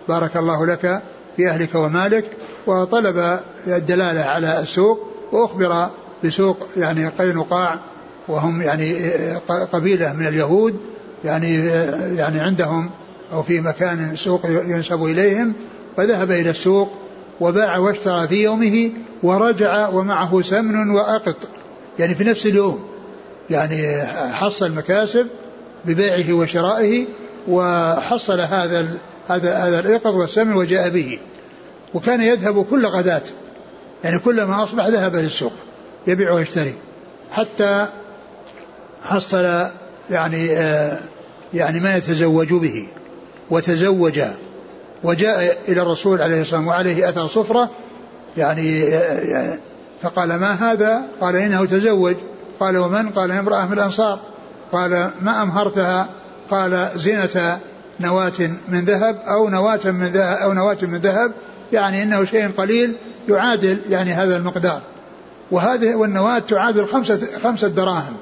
[0.09, 1.03] بارك الله لك
[1.37, 2.25] في أهلك ومالك.
[2.67, 5.91] وطلب الدلالة على السوق وأخبر
[6.25, 7.79] بسوق يعني قينقاع
[8.29, 9.13] وهم يعني
[9.73, 10.81] قبيلة من اليهود
[11.25, 11.67] يعني
[12.17, 12.91] يعني عندهم
[13.33, 15.55] أو في مكان سوق ينسب إليهم
[15.97, 16.89] فذهب إلى السوق
[17.41, 18.91] وباع واشترى في يومه
[19.23, 21.37] ورجع ومعه سمن وأقط
[21.99, 22.89] يعني في نفس اليوم
[23.51, 25.27] يعني حصل مكاسب
[25.85, 27.05] ببيعه وشرائه
[27.49, 28.87] وحصل هذا
[29.29, 31.19] هذا هذا الإقط والسمن وجاء به.
[31.95, 33.23] وكان يذهب كل غداة
[34.05, 35.53] يعني كلما أصبح ذهب للسوق
[36.07, 36.75] يبيع ويشتري
[37.33, 37.87] حتى
[39.03, 39.67] حصل
[40.11, 40.99] يعني آه
[41.55, 42.89] يعني ما يتزوج به.
[43.51, 44.21] وتزوج
[45.05, 47.71] وجاء إلى الرسول عليه الصلاة والسلام وعليه أثر صفرة
[48.37, 48.85] يعني
[50.03, 52.17] فقال ما هذا؟ قال إنه تزوج.
[52.61, 54.21] قال ومن؟ قال امرأة من الأنصار.
[54.73, 56.09] قال ما أمهرتها؟
[56.51, 57.61] قال زينة
[58.01, 61.33] نواة من ذهب أو نواة من ذهب أو نواة من ذهب
[61.73, 62.97] يعني إنه شيء قليل
[63.29, 64.81] يعادل يعني هذا المقدار.
[65.51, 68.17] وهذه والنواة تعادل خمسة خمسة دراهم.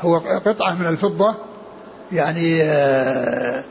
[0.00, 1.34] هو قطعة من الفضة
[2.12, 3.64] يعني آه،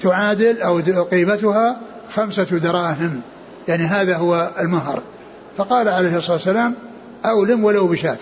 [0.00, 1.80] تعادل أو قيمتها
[2.14, 3.20] خمسة دراهم
[3.68, 5.02] يعني هذا هو المهر.
[5.56, 6.74] فقال عليه الصلاة والسلام
[7.24, 8.18] أولم ولو بشاة.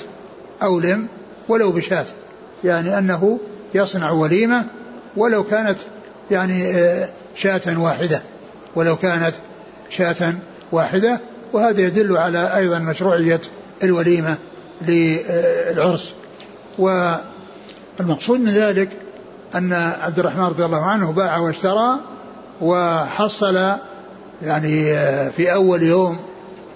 [0.62, 1.08] أولم
[1.48, 2.04] ولو بشاة
[2.64, 3.38] يعني أنه
[3.74, 4.64] يصنع وليمة
[5.16, 5.78] ولو كانت
[6.30, 8.22] يعني آه، شاة واحدة
[8.74, 9.34] ولو كانت
[9.90, 10.34] شاة
[10.72, 11.20] واحدة.
[11.52, 13.40] وهذا يدل على أيضا مشروعية
[13.82, 14.36] الوليمة
[14.82, 16.14] للعرس.
[16.78, 18.88] والمقصود من ذلك
[19.54, 22.00] أن عبد الرحمن رضي الله عنه باع واشترى
[22.60, 23.72] وحصل
[24.42, 24.96] يعني
[25.30, 26.18] في أول يوم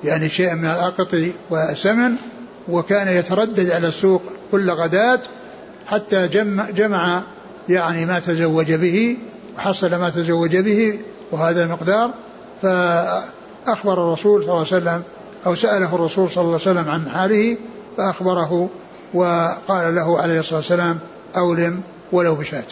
[0.05, 1.17] يعني شيء من الأقط
[1.51, 2.14] والسمن
[2.69, 5.21] وكان يتردد على السوق كل غداة
[5.87, 7.23] حتى جمع, جمع
[7.69, 9.17] يعني ما تزوج به
[9.57, 10.99] وحصل ما تزوج به
[11.33, 12.11] وهذا المقدار.
[12.62, 15.03] فأخبر الرسول صلى الله عليه وسلم
[15.47, 17.57] أو سأله الرسول صلى الله عليه وسلم عن حاله
[17.97, 18.69] فأخبره
[19.14, 20.99] وقال له عليه الصلاة والسلام
[21.37, 22.64] أولم ولو بشاة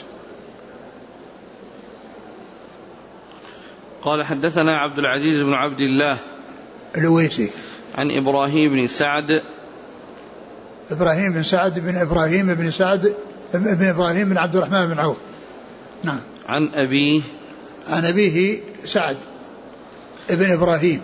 [4.02, 6.18] قال حدثنا عبد العزيز بن عبد الله
[6.96, 7.50] الويسي.
[7.98, 9.42] عن إبراهيم بن سعد.
[10.90, 13.14] إبراهيم بن سعد بن إبراهيم بن سعد
[13.54, 15.16] بن إبراهيم بن عبد الرحمن بن عوف.
[16.04, 16.20] نعم.
[16.48, 17.20] عن أبيه
[17.86, 19.16] عن أبيه سعد
[20.30, 21.00] ابن إبراهيم.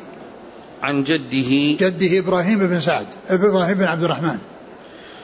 [0.82, 1.76] عن جده.
[1.86, 3.06] جده إبراهيم بن سعد.
[3.30, 4.38] إبراهيم بن عبد الرحمن.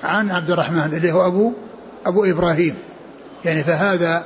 [0.03, 1.53] عن عبد الرحمن اللي هو أبو
[2.07, 2.75] أبو إبراهيم.
[3.45, 4.25] يعني فهذا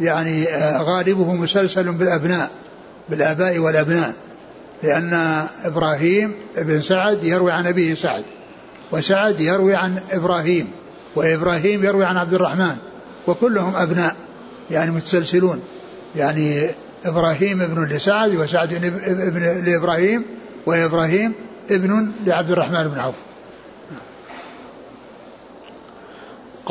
[0.00, 2.50] يعني آه، غالبه مسلسل بالأبناء
[3.08, 4.14] بالآباء والأبناء
[4.82, 8.24] لأن إبراهيم بن سعد يروي عن أبيه سعد
[8.92, 10.70] وسعد يروي عن إبراهيم
[11.16, 12.76] وإبراهيم يروي عن عبد الرحمن
[13.26, 14.16] وكلهم أبناء
[14.70, 15.62] يعني متسلسلون
[16.16, 16.70] يعني
[17.04, 20.24] إبراهيم ابن لسعد وسعد ابن لإبراهيم
[20.66, 21.32] وإبراهيم
[21.70, 23.14] ابن لعبد الرحمن بن عوف.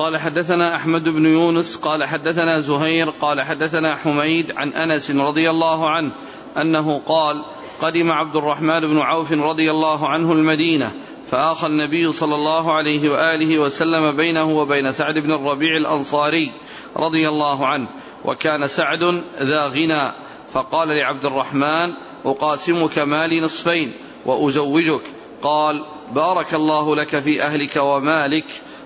[0.02, 5.90] قال حدثنا أحمد بن يونس قال حدثنا زهير قال حدثنا حميد عن أنس رضي الله
[5.90, 6.12] عنه
[6.58, 7.46] أنه قال
[7.82, 10.92] قدم عبد الرحمن بن عوف رضي الله عنه المدينة
[11.28, 16.52] فآخى النبي صلى الله عليه وآله وسلم بينه وبين سعد بن الربيع الأنصاري
[16.98, 17.88] رضي الله عنه
[18.26, 20.12] وكان سعد ذا غنى
[20.52, 21.94] فقال لعبد الرحمن
[22.26, 23.94] أقاسمك مالي نصفين
[24.26, 25.04] وأزوجك
[25.42, 28.46] قال بارك الله لك في أهلك ومالك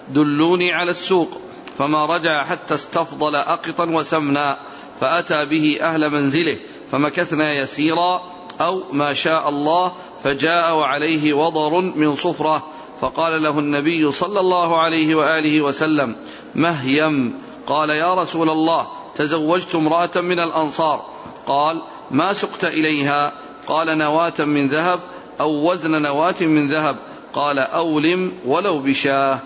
[0.10, 1.42] دلوني على السوق.
[1.78, 4.58] فما رجع حتى استفضل أقطا وسمنا
[5.02, 6.58] فأتى به أهل منزله
[6.92, 8.22] فمكثنا يسيرا
[8.62, 12.64] أو ما شاء الله فجاء وعليه وضر من صفرة.
[13.02, 16.16] فقال له النبي صلى الله عليه وآله وسلم
[16.56, 17.42] مهيم.
[17.68, 21.06] قال يا رسول الله تزوجت امرأة من الأنصار.
[21.48, 23.34] قال ما سقت إليها؟
[23.68, 25.00] قال نواة من ذهب
[25.40, 26.96] أو وزن نواة من ذهب.
[27.34, 29.40] قال أولم ولو بشاه.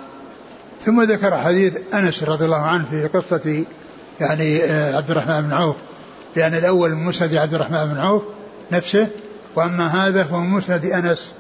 [0.86, 3.64] ثم ذكر حديث أنس رضي الله عنه في قصة
[4.20, 5.76] يعني آه، عبد الرحمن بن عوف.
[6.36, 8.24] لأن الأول من مسند عبد الرحمن بن عوف
[8.72, 9.08] نفسه
[9.56, 11.32] وأما هذا فهو مسند أنس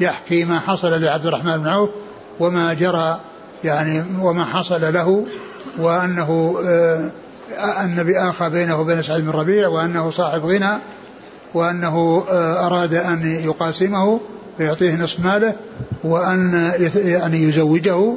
[0.00, 1.90] يحكي ما حصل لعبد الرحمن بن عوف
[2.40, 3.20] وما جرى
[3.64, 5.26] يعني وما حصل له
[5.78, 7.10] وأنه آه
[7.84, 10.78] النبي آخى بينه وبين سعيد بن ربيع وأنه صاحب غنى
[11.54, 14.20] وأنه آه أراد أن يقاسمه
[14.60, 15.56] ويعطيه نصف ماله
[16.04, 18.14] وأن يعني يزوجه.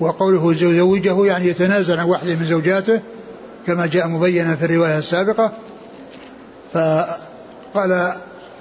[0.00, 3.00] وقوله يزوجه يعني يتنازل عن واحدة من زوجاته
[3.66, 5.52] كما جاء مبينا في الرواية السابقة.
[6.72, 8.12] فقال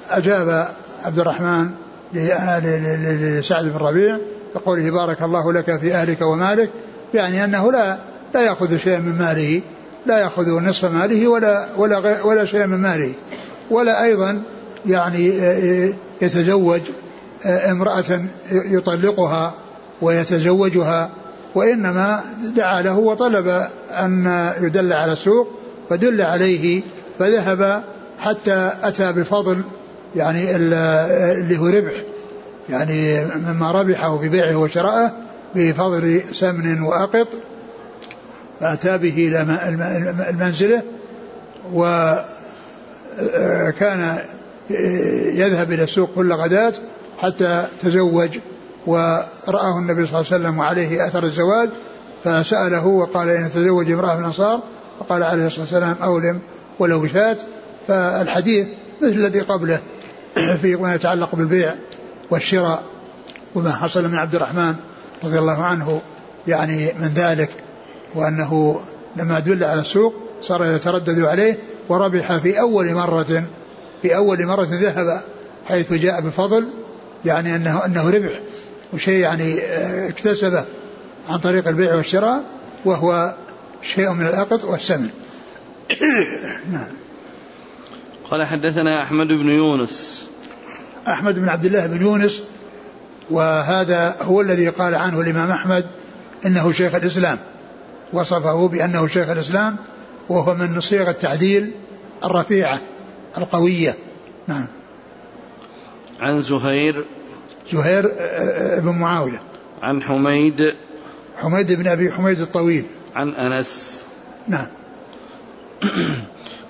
[0.09, 0.67] أجاب
[1.03, 1.69] عبد الرحمن
[2.13, 4.17] لسعد بن ربيع
[4.55, 6.69] بقوله بارك الله لك في أهلك ومالك
[7.13, 7.97] يعني أنه لا
[8.33, 9.61] لا يأخذ شيئا من ماله
[10.05, 13.13] لا يأخذ نصف ماله ولا ولا ولا شيئا من ماله.
[13.71, 14.43] ولا أيضا
[14.85, 15.27] يعني
[16.21, 16.81] يتزوج
[17.45, 18.21] امرأة
[18.51, 19.53] يطلقها
[20.01, 21.09] ويتزوجها
[21.55, 22.23] وإنما
[22.55, 25.47] دعا له وطلب أن يدل على السوق
[25.89, 26.81] فدل عليه
[27.19, 27.83] فذهب
[28.19, 29.61] حتى أتى بفضل
[30.15, 31.93] يعني اللي هو ربح
[32.69, 35.13] يعني مما ربحه في بيعه وشرائه
[35.55, 37.27] بفضل سمن وأقط
[38.59, 39.41] فأتى به إلى
[40.29, 40.81] المنزلة
[41.73, 42.97] وكان
[45.35, 46.73] يذهب إلى السوق كل غداة
[47.17, 48.29] حتى تزوج
[48.87, 51.69] ورآه النبي صلى الله عليه وسلم وعليه أثر الزواج
[52.23, 54.61] فسأله وقال إن تزوج امرأة من الأنصار
[54.99, 56.39] فقال عليه الصلاة والسلام أولم
[56.79, 57.37] ولو بشاة
[57.87, 58.67] فالحديث
[59.01, 59.79] مثل الذي قبله
[60.61, 61.75] فيما يتعلق بالبيع
[62.29, 62.83] والشراء
[63.55, 64.75] وما حصل من عبد الرحمن
[65.23, 66.01] رضي الله عنه
[66.47, 67.49] يعني من ذلك
[68.15, 68.81] وأنه
[69.15, 71.57] لما دل على السوق صار يتردد عليه
[71.89, 73.43] وربح في أول مرة
[74.01, 75.21] في أول مرة ذهب
[75.65, 76.69] حيث جاء بفضل
[77.25, 78.39] يعني أنه أنه ربح.
[78.93, 80.65] وشيء يعني آه، اكتسبه
[81.29, 82.43] عن طريق البيع والشراء
[82.85, 83.35] وهو
[83.81, 85.09] شيء من الأقط والسمن.
[86.73, 86.87] نعم.
[88.31, 90.23] قال حدثنا أحمد بن يونس.
[91.07, 92.43] أحمد بن عبد الله بن يونس
[93.29, 95.85] وهذا هو الذي قال عنه الإمام أحمد
[96.45, 97.37] إنه شيخ الإسلام.
[98.13, 99.75] وصفه بأنه شيخ الإسلام
[100.29, 101.71] وهو من صيغ التعديل
[102.23, 102.79] الرفيعة
[103.37, 103.95] القوية.
[104.47, 104.67] نعم.
[106.19, 107.05] عن زهير
[107.71, 109.41] زهير آه، آه، بن معاوية.
[109.81, 110.75] عن حميد.
[111.37, 112.85] حميد بن أبي حميد الطويل.
[113.15, 114.03] عن أنس.
[114.47, 114.67] نعم.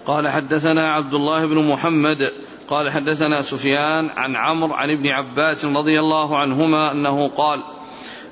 [0.05, 2.31] قال حدثنا عبد الله بن محمد.
[2.69, 7.61] قال حدثنا سفيان عن عمرو عن ابن عباس رضي الله عنهما أنه قال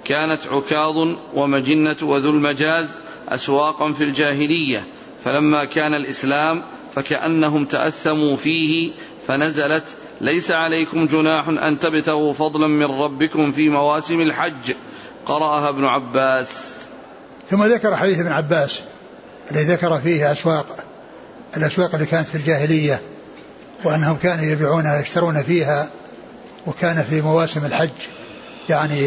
[0.06, 2.98] كانت عكاظ ومجنة وذو المجاز
[3.30, 4.88] أسواقا في الجاهلية
[5.24, 6.62] فلما كان الإسلام
[6.96, 8.92] فكأنهم تأثموا فيه
[9.28, 14.74] فنزلت ليس عليكم جناح أن تبتغوا فضلا من ربكم في مواسم الحج.
[15.26, 16.78] قرأها ابن عباس.
[17.50, 18.82] ثم ذكر حديث ابن عباس
[19.52, 20.66] الذي ذكر فيه أسواق
[21.58, 23.02] الأسواق اللي كانت في الجاهلية
[23.84, 25.90] وأنهم كانوا يبيعونها يشترون فيها
[26.68, 27.90] وكان في مواسم الحج
[28.70, 29.02] يعني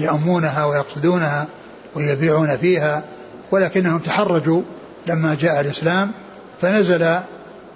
[0.00, 1.46] يأمونها ويقصدونها
[1.94, 3.04] ويبيعون فيها
[3.50, 4.62] ولكنهم تحرجوا
[5.06, 6.12] لما جاء الإسلام
[6.60, 7.18] فنزل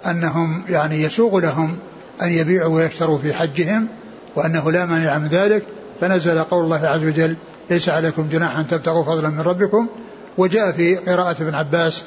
[0.05, 1.77] أنهم يعني يسوغ لهم
[2.21, 3.87] أن يبيعوا ويشتروا في حجهم
[4.35, 5.63] وأنه لا مانع من ذلك
[6.01, 7.35] فنزل قول الله عز وجل
[7.69, 9.87] ليس عليكم جناح أن تبتغوا فضلا من ربكم.
[10.37, 12.03] وجاء في قراءة ابن عباس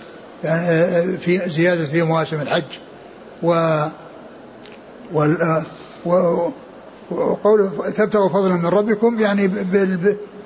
[1.19, 2.79] في زيادة في مواسم الحج.
[3.43, 3.85] و
[5.13, 5.63] وال
[7.11, 9.51] وقول تبتغوا فضلا من ربكم يعني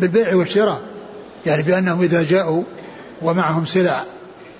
[0.00, 0.82] بالبيع والشراء.
[1.46, 2.62] يعني بأنهم إذا جاءوا
[3.22, 4.04] ومعهم سلع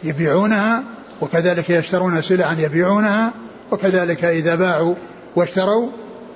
[0.05, 0.83] يبيعونها
[1.21, 3.33] وكذلك يشترون سلعا يبيعونها
[3.75, 4.95] وكذلك إذا باعوا
[5.37, 5.89] واشتروا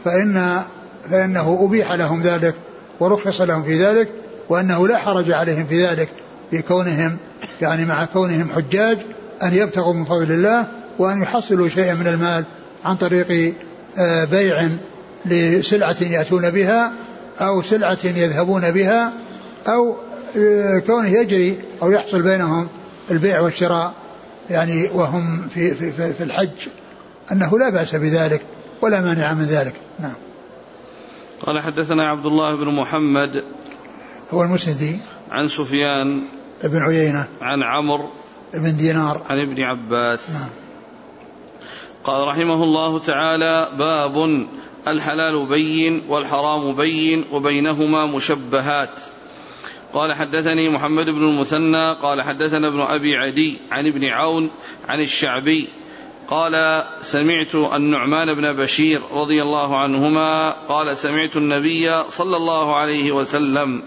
[0.05, 0.63] فإن
[1.11, 2.55] فإنه أبيح لهم ذلك
[3.01, 4.09] ورخص لهم في ذلك
[4.49, 6.09] وأنه لا حرج عليهم في ذلك
[6.51, 7.17] في كونهم
[7.61, 8.99] يعني مع كونهم حجاج
[9.43, 10.67] أن يبتغوا من فضل الله
[10.99, 12.45] وأن يحصلوا شيئا من المال
[12.85, 13.55] عن طريق
[13.99, 14.69] آه، بيع
[15.27, 16.93] لسلعة يأتون بها
[17.41, 19.13] أو سلعة يذهبون بها
[19.69, 19.97] أو
[20.37, 22.69] آه، كونه يجري أو يحصل بينهم
[23.11, 23.93] البيع والشراء
[24.51, 26.69] يعني وهم في, في, في, في الحج.
[27.33, 28.43] أنه لا بأس بذلك
[28.83, 29.75] ولا مانع من ذلك.
[30.01, 30.15] نعم.
[31.47, 33.45] قال حدثنا عبد الله بن محمد
[34.31, 34.99] هو المسندي.
[35.31, 36.23] عن سفيان
[36.65, 37.29] بن عيينة.
[37.41, 38.09] عن عمرو
[38.55, 39.23] بن دينار.
[39.31, 40.31] عن ابن عباس.
[40.31, 40.49] نعم.
[42.05, 44.47] قال رحمه الله تعالى باب
[44.89, 49.01] الحلال بين والحرام بين وبينهما مشبهات.
[49.93, 54.51] قال حدثني محمد بن المثنى قال حدثنا ابن أبي عدي عن ابن عون
[54.89, 55.69] عن الشعبي
[56.31, 63.83] قال سمعت النعمان بن بشير رضي الله عنهما قال سمعت النبي صلى الله عليه وسلم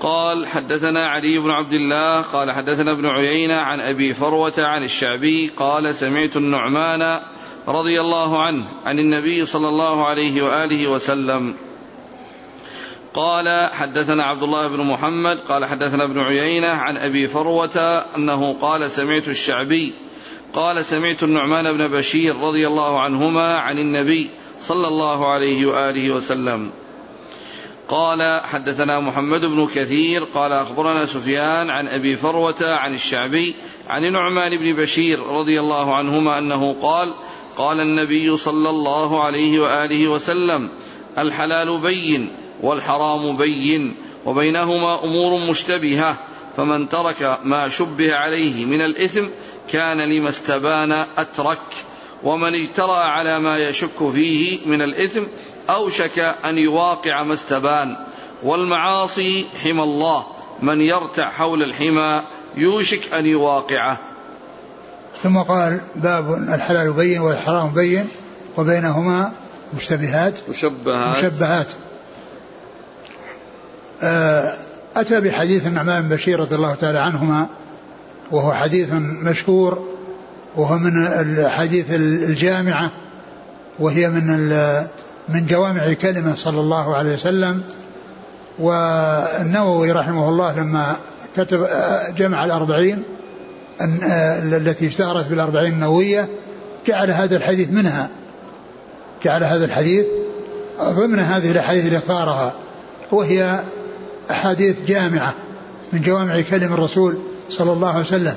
[0.00, 5.48] قال حدثنا علي بن عبد الله قال حدثنا ابن عيينة عن أبي فروة عن الشعبي
[5.56, 7.20] قال سمعت النعمان
[7.68, 11.54] رضي الله عنه عن النبي صلى الله عليه وآله وسلم
[13.14, 18.90] قال حدثنا عبد الله بن محمد قال حدثنا ابن عيينة عن أبي فروة أنه قال
[18.90, 20.09] سمعت الشعبي
[20.54, 26.70] قال سمعت النعمان بن بشير رضي الله عنهما عن النبي صلى الله عليه وآله وسلم.
[27.90, 33.54] قال حدثنا محمد بن كثير قال أخبرنا سفيان عن أبي فروة عن الشعبي
[33.88, 37.12] عن نعمان بن بشير رضي الله عنهما أنه قال
[37.56, 40.68] قال النبي صلى الله عليه وآله وسلم
[41.18, 42.32] الحلال بين
[42.62, 46.16] والحرام بين وبينهما أمور مشتبهة
[46.56, 49.26] فمن ترك ما شبه عليه من الإثم
[49.72, 51.62] كان لما استبان أترك
[52.22, 55.22] ومن اجترى على ما يشك فيه من الإثم
[55.70, 57.96] أوشك أن يواقع ما استبان.
[58.42, 60.26] والمعاصي حمى الله
[60.62, 62.22] من يرتع حول الحمى
[62.56, 63.98] يوشك أن يواقعه.
[65.22, 68.08] ثم قال باب الحلال بين والحرام بين
[68.56, 69.32] وبينهما
[69.76, 70.40] مشتبهات.
[70.48, 71.24] مشبهات.
[71.24, 71.66] مشبهات.
[74.02, 74.54] آه،
[74.96, 77.46] أتى بحديث النعمان بن بشير رضي الله تعالى عنهما
[78.30, 79.86] وهو حديث مشهور
[80.56, 82.90] وهو من الحديث الجامعة
[83.78, 84.26] وهي من
[85.28, 87.62] من جوامع كلمة صلى الله عليه وسلم.
[88.58, 90.96] والنووي رحمه الله لما
[91.36, 91.66] كتب
[92.16, 93.02] جمع الأربعين
[94.52, 96.28] التي اشتهرت بالأربعين النووية
[96.86, 98.08] جعل هذا الحديث منها.
[99.24, 100.06] جعل هذا الحديث
[100.80, 102.52] ضمن هذه الأحاديث اللي اختارها
[103.12, 103.60] وهي
[104.30, 105.34] أحاديث جامعة
[105.92, 107.18] من جوامع كلم الرسول
[107.50, 108.36] صلى الله عليه وسلم.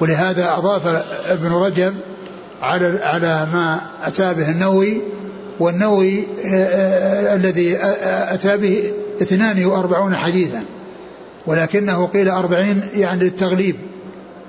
[0.00, 1.94] ولهذا أضاف ابن رجب
[2.62, 5.02] على على ما أتى به النووي
[5.60, 7.78] والنووي آه، آه، الذي
[8.34, 10.64] أتى به 42 حديثا.
[11.46, 13.76] ولكنه قيل أربعين يعني للتغليب.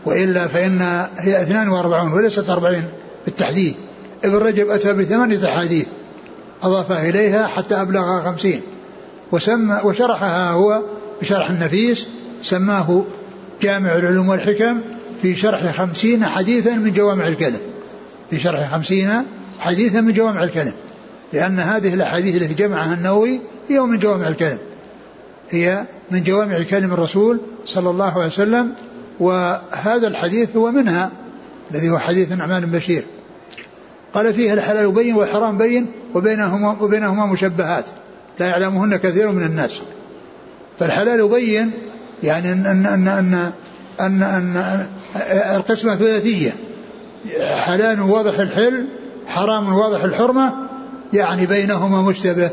[0.05, 2.83] وإلا فإن هي 42 وليست 40
[3.25, 3.75] بالتحديد.
[4.23, 5.87] ابن رجب أتى بثمانية أحاديث
[6.63, 8.61] أضافها إليها حتى أبلغ خمسين.
[9.31, 10.81] وسمى وشرحها هو
[11.21, 12.07] بشرح النفيس
[12.43, 13.03] سماه
[13.61, 14.81] جامع العلوم والحكم
[15.21, 17.59] في شرح خمسين حديثا من جوامع الكلم.
[18.29, 19.23] في شرح خمسين
[19.59, 20.73] حديثا من جوامع الكلم.
[21.33, 24.57] لأن هذه الأحاديث التي جمعها النووي هي من جوامع الكلم.
[25.49, 28.73] هي من جوامع كلم الرسول صلى الله عليه وسلم
[29.19, 31.11] وهذا الحديث هو منها
[31.71, 33.03] الذي هو حديث النعمان بن بشير.
[34.13, 35.85] قال فيها الحلال بين والحرام بين
[36.15, 37.85] وبينهما وبينهما مشبهات
[38.39, 39.81] لا يعلمهن كثير من الناس.
[40.79, 41.71] فالحلال بين
[42.23, 43.51] يعني أن أن أن أن,
[43.99, 44.87] أن, أن
[45.55, 46.55] القسمة ثلاثية
[47.41, 48.87] حلال واضح الحل
[49.27, 50.53] حرام واضح الحرمة
[51.13, 52.49] يعني بينهما مشتبه.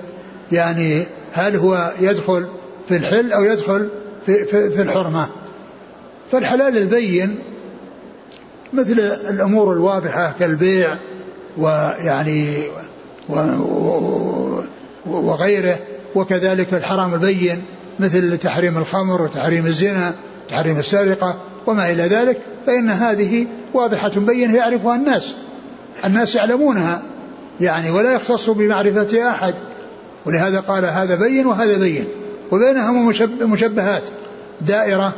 [0.53, 2.47] يعني هل هو يدخل
[2.89, 3.89] في الحل أو يدخل
[4.27, 5.27] في, في, في الحرمة؟
[6.31, 7.39] فالحلال البين
[8.73, 9.01] مثل
[9.31, 10.97] الأمور الواضحة كالبيع
[11.57, 12.62] ويعني
[15.07, 15.79] وغيره
[16.15, 17.62] وكذلك الحرام البين.
[18.01, 20.15] مثل تحريم الخمر وتحريم الزنا
[20.49, 21.37] تحريم السرقة
[21.67, 25.35] وما إلى ذلك فإن هذه واضحة بينة يعرفها الناس.
[26.05, 27.03] الناس يعلمونها
[27.61, 29.55] يعني ولا يختص بمعرفة أحد.
[30.27, 32.05] ولهذا قال هذا بين وهذا بين.
[32.53, 34.03] وبينهما مشبهات
[34.61, 35.13] دائرة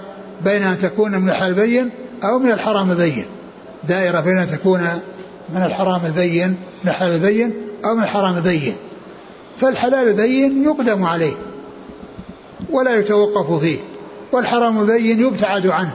[0.45, 1.91] بين أن تكون من الحلال بين
[2.25, 3.25] أو من الحرام بين.
[3.89, 4.81] دائرة بين أن تكون
[5.55, 6.49] من الحرام البين
[6.85, 7.55] من الحلال البين
[7.85, 8.77] أو من الحرام البين
[9.61, 11.35] فالحلال البين يقدم عليه.
[12.71, 13.79] ولا يتوقف فيه
[14.33, 15.95] والحرام البين يبتعد عنه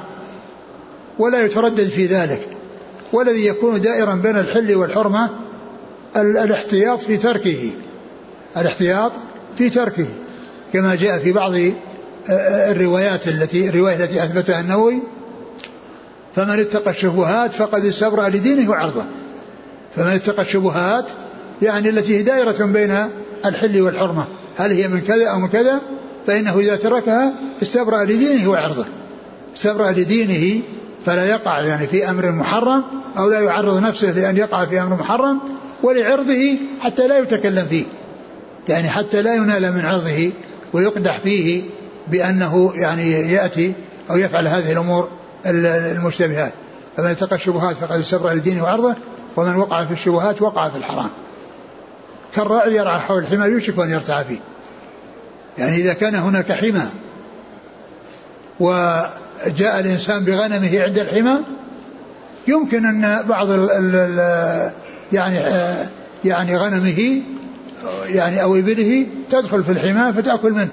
[1.20, 2.48] ولا يتردد في ذلك
[3.14, 5.30] والذي يكون دائرا بين الحل والحرمة
[6.16, 7.70] الاحتياط في تركه
[8.58, 9.12] الاحتياط
[9.58, 10.08] في تركه
[10.74, 11.54] كما جاء في بعض
[12.70, 15.00] الروايات التي الرواية التي أثبتها النووي
[16.36, 19.04] فمن اتقى الشبهات فقد استبرأ لدينه وعرضه
[19.96, 21.06] فمن اتقى الشبهات
[21.62, 23.08] يعني التي هي دائرة بين
[23.46, 24.26] الحل والحرمة
[24.58, 25.82] هل هي من كذا أو من كذا؟
[26.28, 28.86] فإنه إذا تركها استبرأ لدينه وعرضه
[29.56, 30.62] استبرأ لدينه
[31.06, 32.84] فلا يقع يعني في أمر محرم
[33.18, 35.40] أو لا يعرض نفسه لأن يقع في أمر محرم
[35.84, 37.86] ولعرضه حتى لا يتكلم فيه.
[38.70, 40.32] يعني حتى لا ينال من عرضه
[40.74, 41.64] ويقدح فيه
[42.08, 43.74] بأنه يعني يأتي
[44.10, 45.10] أو يفعل هذه الأمور
[45.46, 46.54] المشتبهات.
[46.98, 48.96] فمن اتقى الشبهات فقد استبرأ لدينه وعرضه
[49.38, 51.10] ومن وقع في الشبهات وقع في الحرام.
[52.36, 54.40] كالراعي يرعى حول الحمى يوشك أن يرتع فيه.
[55.58, 56.90] يعني إذا كان هناك حمى
[58.60, 61.38] وجاء الإنسان بغنمه عند الحمى
[62.48, 64.72] يمكن أن بعض ال ال
[65.14, 65.38] يعني
[66.26, 67.22] يعني غنمه
[68.06, 70.70] يعني أو إبله تدخل في الحمى فتأكل منه.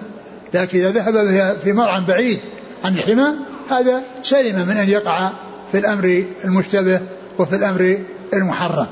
[0.55, 2.41] لكن إذا ذهب في مرعى بعيد
[2.85, 3.27] عن الحمى
[3.71, 5.31] هذا سلم من أن يقع
[5.73, 7.01] في الأمر المشتبه
[7.39, 7.99] وفي الأمر
[8.35, 8.87] المحرم.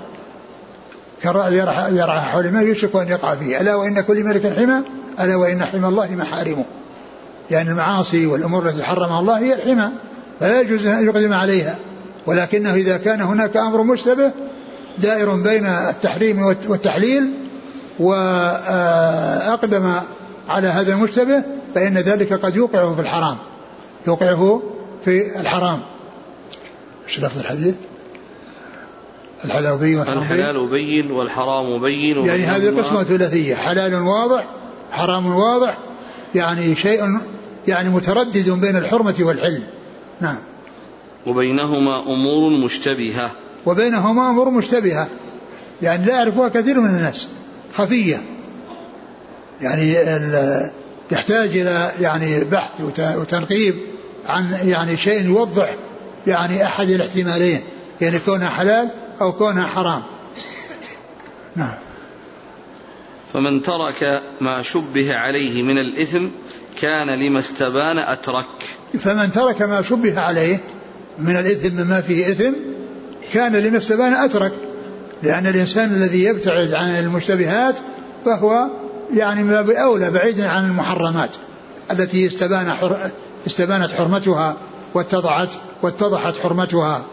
[1.23, 1.57] كالرعي
[1.97, 3.61] يرعى حول ما يوشك أن يقع فيه.
[3.61, 4.83] ألا وإن كل ملك حمى؟
[5.21, 6.65] ألا وإن حمى الله محارمه.
[7.51, 9.91] يعني المعاصي والأمور التي حرمها الله هي الحمى.
[10.41, 11.79] فلا يجوز أن يقدم عليها.
[12.27, 14.33] ولكنه إذا كان هناك أمر مشتبه
[14.99, 17.33] دائر بين التحريم والتحليل
[17.99, 19.93] وأقدم
[20.49, 21.43] على هذا المشتبه
[21.75, 23.37] فإن ذلك قد يوقعه في الحرام.
[24.07, 24.63] يوقعه
[25.05, 25.81] في الحرام.
[27.09, 27.75] إيش لفظ الحديث؟
[29.45, 34.47] الحلال بين والحرام الحلال بين والحرام بين يعني هذه قسمة ثلاثية حلال واضح
[34.93, 35.79] حرام واضح
[36.35, 37.19] يعني شيء
[37.69, 39.63] يعني متردد بين الحرمة والحل.
[40.21, 40.39] نعم.
[41.27, 43.31] وبينهما أمور مشتبهة.
[43.67, 45.09] وبينهما أمور مشتبهة.
[45.83, 47.29] يعني لا يعرفها كثير من الناس.
[47.75, 48.23] خفية.
[49.61, 49.97] يعني
[51.11, 53.75] يحتاج إلى يعني بحث وتنقيب
[54.27, 55.75] عن يعني شيء يوضح
[56.27, 57.61] يعني أحد الاحتمالين.
[58.01, 58.91] يعني كونها حلال
[59.21, 60.03] أو كونها حرام.
[61.57, 61.75] نعم.
[63.33, 66.27] فمن ترك ما شبه عليه من الإثم
[66.81, 68.47] كان لما استبان أترك.
[69.01, 70.61] فمن ترك ما شبه عليه
[71.19, 72.53] من الإثم مما فيه إثم
[73.33, 74.53] كان لما استبان أترك.
[75.23, 77.79] لأن الإنسان الذي يبتعد عن المشتبهات
[78.25, 78.71] فهو
[79.15, 81.37] يعني من باب أولى بعيدا عن المحرمات
[81.91, 83.11] التي استبان حر
[83.47, 84.57] استبانت حرمتها
[84.95, 85.51] واتضحت
[85.83, 87.05] واتضحت حرمتها.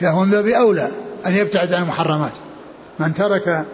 [0.00, 0.88] فهو من باب أولى.
[1.26, 2.32] أن يبتعد عن المحرمات.
[2.98, 3.64] من ترك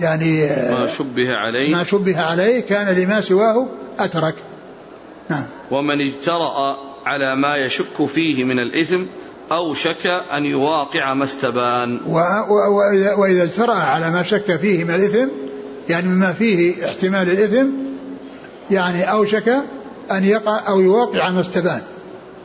[0.00, 1.74] يعني ما شبه عليه.
[1.74, 3.66] ما شبه عليه كان لما سواه
[3.98, 4.34] أترك.
[5.30, 5.44] نعم.
[5.70, 9.02] ومن اجترأ على ما يشك فيه من الإثم
[9.52, 12.00] أوشك أن يواقع ما استبان.
[12.06, 15.28] وإذا, وإذا اجترأ على ما شك فيه من الإثم
[15.88, 17.66] يعني مما فيه احتمال الإثم
[18.70, 19.62] يعني أوشك
[20.10, 21.82] أن يقع أو يواقع ما استبان.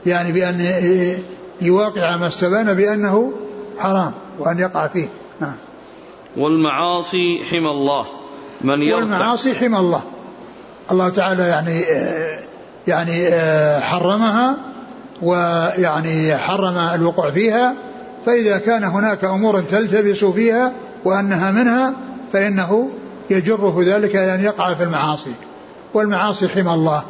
[0.06, 0.66] يعني بأن
[1.62, 3.34] يواقع ما استبان بأنه
[3.80, 5.08] حرام وأن يقع فيه.
[5.42, 5.56] نعم.
[6.38, 8.06] والمعاصي حمى الله
[8.62, 10.02] من يرتع والمعاصي حمى الله.
[10.92, 11.84] الله تعالى يعني
[12.88, 13.32] يعني
[13.82, 14.58] حرمها
[15.22, 17.76] ويعني حرم الوقوع فيها.
[18.26, 20.74] فإذا كان هناك أمور تلتبس فيها
[21.06, 21.94] وأنها منها
[22.34, 22.90] فإنه
[23.30, 25.34] يجره ذلك إلى أن يقع في المعاصي.
[25.94, 27.04] والمعاصي حمى الله.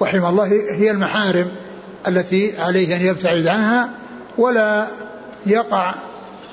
[0.00, 1.50] وحمى الله هي المحارم
[2.08, 3.90] التي عليه أن يبتعد عنها
[4.38, 4.86] ولا
[5.46, 5.94] يقع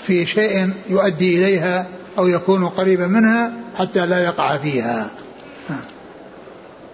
[0.07, 1.87] في شيء يؤدي إليها
[2.17, 5.09] أو يكون قريبا منها حتى لا يقع فيها.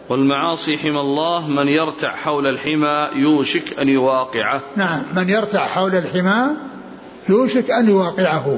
[0.09, 4.61] والمعاصي حمى الله من يرتع حول الحمى يوشك أن يواقعه.
[4.75, 6.47] نعم من يرتع حول الحمى
[7.29, 8.57] يوشك أن يواقعه.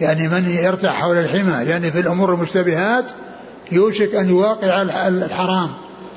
[0.00, 3.10] يعني من يرتع حول الحمى يعني في الأمور المشتبهات
[3.72, 5.70] يوشك أن يواقع الحرام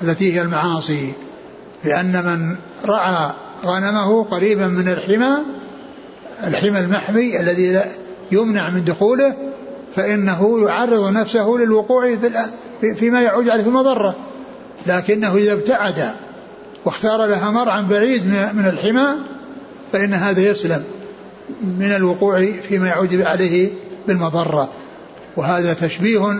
[0.04, 1.14] التي هي المعاصي.
[1.84, 3.32] لأن من رعى
[3.66, 5.38] غنمه قريبا من الحمى
[6.44, 7.82] الحمى المحمي الذي
[8.32, 9.36] يمنع من دخوله
[9.96, 12.16] فإنه يعرض نفسه للوقوع
[12.82, 14.16] في فيما يعود عليه المضرة.
[14.88, 16.12] لكنه إذا ابتعد
[16.86, 19.16] واختار لها مرعا بعيد من الحمى
[19.94, 20.84] فإن هذا يسلم
[21.80, 23.72] من الوقوع فيما يعود عليه
[24.08, 24.70] بالمضرة.
[25.38, 26.40] وهذا تشبيه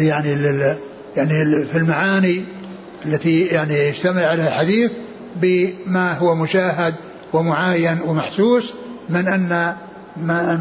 [0.00, 0.32] يعني
[1.16, 2.44] يعني في المعاني
[3.06, 4.90] التي يعني يجتمع عليها الحديث
[5.36, 6.94] بما هو مشاهد
[7.32, 8.72] ومعاين ومحسوس
[9.08, 9.76] من أن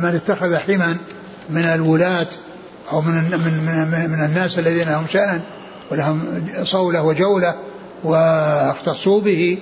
[0.01, 0.97] من اتخذ حما
[1.49, 2.27] من الولاة
[2.91, 5.41] أو من من من, من الناس الذين لهم شأن
[5.91, 7.55] ولهم صولة وجولة
[8.03, 9.57] واختصوا به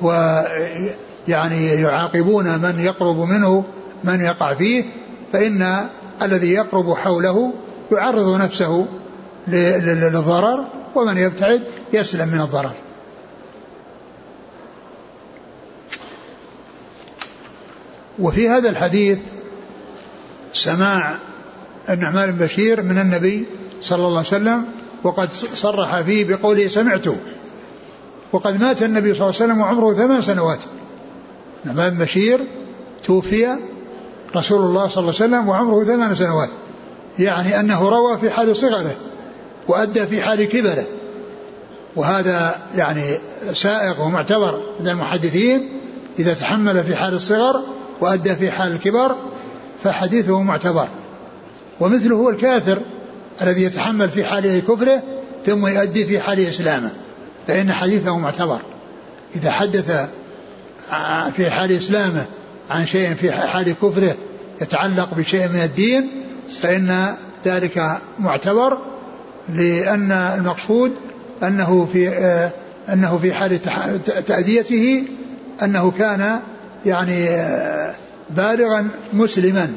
[0.00, 3.64] ويعني يعاقبون من يقرب منه
[4.04, 4.84] من يقع فيه
[5.32, 5.86] فإن
[6.22, 7.52] الذي يقرب حوله
[7.92, 8.86] يعرض نفسه
[9.48, 12.72] للضرر ومن يبتعد يسلم من الضرر.
[18.18, 19.18] وفي هذا الحديث
[20.52, 21.18] سماع
[21.90, 23.46] النعمان بن بشير من النبي
[23.82, 24.64] صلى الله عليه وسلم
[25.02, 27.16] وقد صرح فيه بقوله سمعته
[28.32, 30.64] وقد مات النبي صلى الله عليه وسلم وعمره ثمان سنوات.
[31.64, 32.40] نعمان بن بشير
[33.04, 33.56] توفي
[34.36, 36.48] رسول الله صلى الله عليه وسلم وعمره ثمان سنوات.
[37.18, 38.96] يعني أنه روى في حال صغره
[39.68, 40.84] وأدى في حال كبره.
[41.96, 43.18] وهذا يعني
[43.54, 45.68] سائق ومعتبر عند المحدثين
[46.18, 47.62] إذا تحمل في حال الصغر
[48.02, 49.16] وأدى في حال الكبر
[49.84, 50.88] فحديثه معتبر.
[51.80, 52.78] ومثله هو الكافر
[53.42, 55.02] الذي يتحمل في حال كفره
[55.46, 56.90] ثم يؤدي في حال إسلامه
[57.46, 58.58] فإن حديثه معتبر.
[59.36, 60.08] إذا حدث
[61.36, 62.26] في حال إسلامه
[62.70, 64.14] عن شيء في حال كفره
[64.60, 66.10] يتعلق بشيء من الدين
[66.60, 68.78] فإن ذلك معتبر
[69.48, 70.92] لأن المقصود
[71.42, 72.08] أنه في
[72.92, 73.62] أنه في حال
[74.26, 75.04] تأديته
[75.62, 76.40] أنه كان
[76.86, 77.28] يعني
[78.30, 79.72] بالغا مسلما.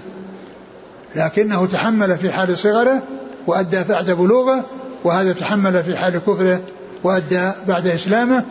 [1.15, 3.01] لكنه تحمل في حال صغره
[3.47, 4.65] وأدى بعد بلوغه
[5.03, 6.61] وهذا تحمل في حال كفره
[7.03, 8.43] وأدى بعد إسلامه.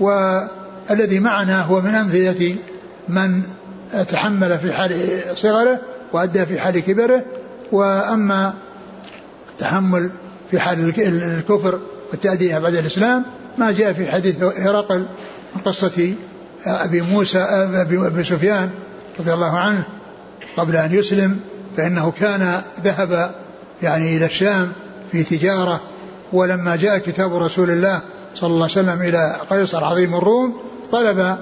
[0.00, 2.56] والذي معنا هو من أمثلة
[3.08, 3.42] من
[4.08, 4.92] تحمل في حال
[5.34, 5.80] صغره
[6.12, 7.24] وأدى في حال كبره.
[7.72, 8.54] وأما
[9.50, 10.10] التحمل
[10.50, 11.80] في حال الكفر
[12.10, 13.24] والتأدية بعد الإسلام
[13.58, 15.06] ما جاء في حديث هرقل
[15.54, 16.14] من قصة
[16.66, 18.70] أبي موسى أبي سفيان
[19.20, 19.86] رضي الله عنه
[20.56, 21.40] قبل أن يسلم
[21.76, 23.30] فإنه كان ذهب
[23.82, 24.72] يعني إلى الشام
[25.12, 25.80] في تجارة
[26.32, 28.00] ولما جاء كتاب رسول الله
[28.34, 30.56] صلى الله عليه وسلم إلى قيصر عظيم الروم
[30.92, 31.38] طلب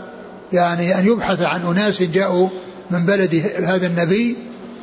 [0.53, 2.49] يعني أن يبحث عن أناس جاءوا
[2.91, 4.37] من بلد هذا النبي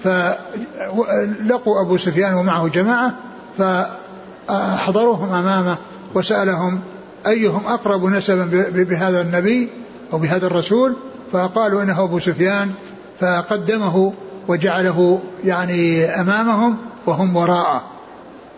[0.04, 3.14] فلقوا أبو سفيان ومعه جماعة
[3.58, 5.78] فحضروهم أمامه
[6.16, 6.82] وسألهم
[7.28, 9.70] أيهم أقرب نسبا بهذا النبي؟
[10.14, 10.96] أو بهذا الرسول
[11.32, 12.72] فقالوا إنه أبو سفيان
[13.20, 14.14] فقدمه
[14.48, 17.84] وجعله يعني أمامهم وهم وراءه.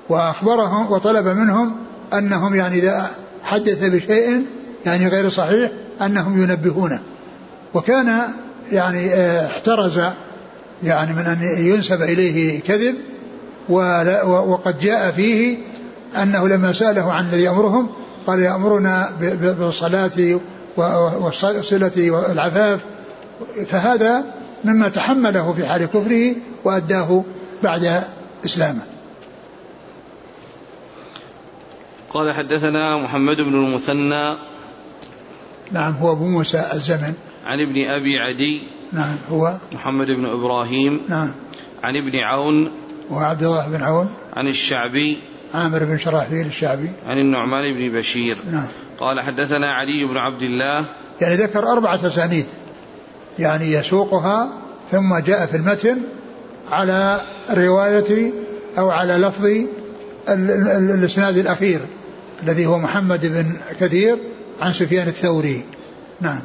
[0.10, 1.76] وأخبرهم وطلب منهم
[2.14, 3.10] أنهم يعني إذا
[3.44, 4.46] حدث بشيء
[4.86, 7.00] يعني غير صحيح أنهم ينبهونه.
[7.74, 8.22] وكان
[8.72, 10.02] يعني آه، احترز
[10.84, 12.96] يعني من أن ينسب إليه كذب
[13.70, 15.58] وقد جاء فيه
[16.22, 17.90] أنه لما سأله عن الذي يأمرهم
[18.28, 19.12] قال يأمرنا
[19.60, 20.40] بالصلاة
[20.78, 22.82] والصلة والعفاف
[23.66, 24.24] فهذا
[24.66, 27.24] مما تحمله في حال كفره وأداه
[27.64, 28.04] بعد
[28.46, 28.82] إسلامه.
[32.10, 34.36] قال حدثنا محمد بن المثنى.
[35.72, 37.14] نعم هو أبو موسى الزمن.
[37.46, 38.62] عن ابن أبي عدي.
[38.92, 39.58] نعم هو.
[39.72, 41.02] محمد بن إبراهيم.
[41.10, 41.34] نعم.
[41.84, 42.72] عن ابن عون.
[43.10, 44.10] وعبد الله بن عون.
[44.34, 45.18] عن الشعبي.
[45.54, 46.92] عامر بن شراحبيل الشعبي.
[47.08, 48.38] عن النعمان بن بشير.
[48.52, 48.68] نعم.
[49.04, 50.86] قال حدثنا علي بن عبد الله.
[51.22, 52.46] يعني ذكر أربعة أسانيد.
[53.40, 54.50] يعني يسوقها
[54.92, 56.02] ثم جاء في المتن
[56.72, 58.32] على رواية
[58.78, 59.48] أو على لفظ
[60.30, 61.82] الإسناد الأخير
[62.44, 64.18] الذي هو محمد بن كثير
[64.62, 65.64] عن سفيان الثوري.
[66.22, 66.40] نعم.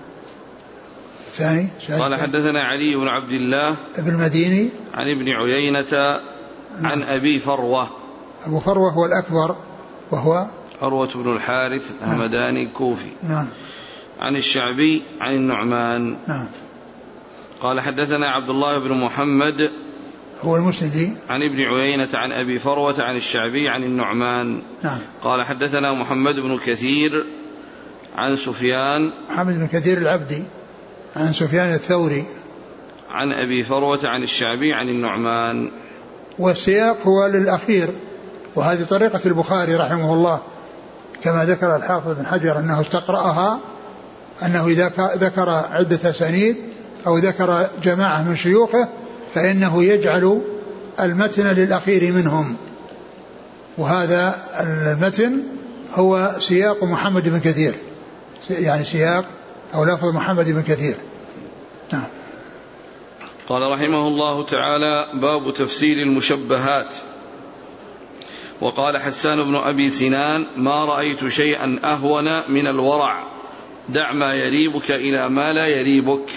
[1.26, 1.68] الثاني
[2.00, 3.76] قال حدثنا علي بن عبد الله.
[3.98, 4.68] ابن المديني.
[4.94, 6.20] عن ابن عيينة.
[6.82, 7.02] عن نعم.
[7.02, 7.88] أبي فروة.
[8.46, 9.56] أبو فروة هو الأكبر
[10.10, 10.46] وهو
[10.82, 12.66] عروة بن الحارث الهمداني نعم.
[12.66, 13.48] الكوفي نعم.
[14.20, 16.16] عن الشعبي عن النعمان.
[16.28, 16.48] نعم.
[17.60, 19.70] قال حدثنا عبد الله بن محمد
[20.42, 21.12] هو المسندي.
[21.28, 24.62] عن ابن عيينة عن أبي فروة عن الشعبي عن النعمان.
[24.82, 24.98] نعم.
[25.22, 27.26] قال حدثنا محمد بن كثير
[28.16, 29.10] عن سفيان.
[29.30, 30.42] محمد بن كثير العبدي
[31.16, 32.24] عن سفيان الثوري.
[33.10, 35.70] عن أبي فروة عن الشعبي عن النعمان.
[36.38, 37.88] والسياق هو للأخير
[38.54, 40.42] وهذه طريقة البخاري رحمه الله.
[41.24, 43.58] كما ذكر الحافظ بن حجر أنه استقرأها
[44.42, 46.56] أنه إذا ذكر عدة أسانيد
[47.06, 48.88] أو ذكر جماعة من شيوخه
[49.34, 50.40] فإنه يجعل
[51.00, 52.56] المتن للأخير منهم.
[53.78, 55.42] وهذا المتن
[55.94, 57.74] هو سياق محمد بن كثير.
[58.50, 59.24] يعني سياق
[59.74, 60.96] أو لفظ محمد بن كثير.
[61.92, 62.04] نعم.
[63.48, 66.94] قال رحمه الله تعالى باب تفسير المشبهات.
[68.60, 73.26] وقال حسان بن أبي سنان ما رأيت شيئا أهون من الورع
[73.88, 76.30] دع ما يريبك إلى ما لا يريبك.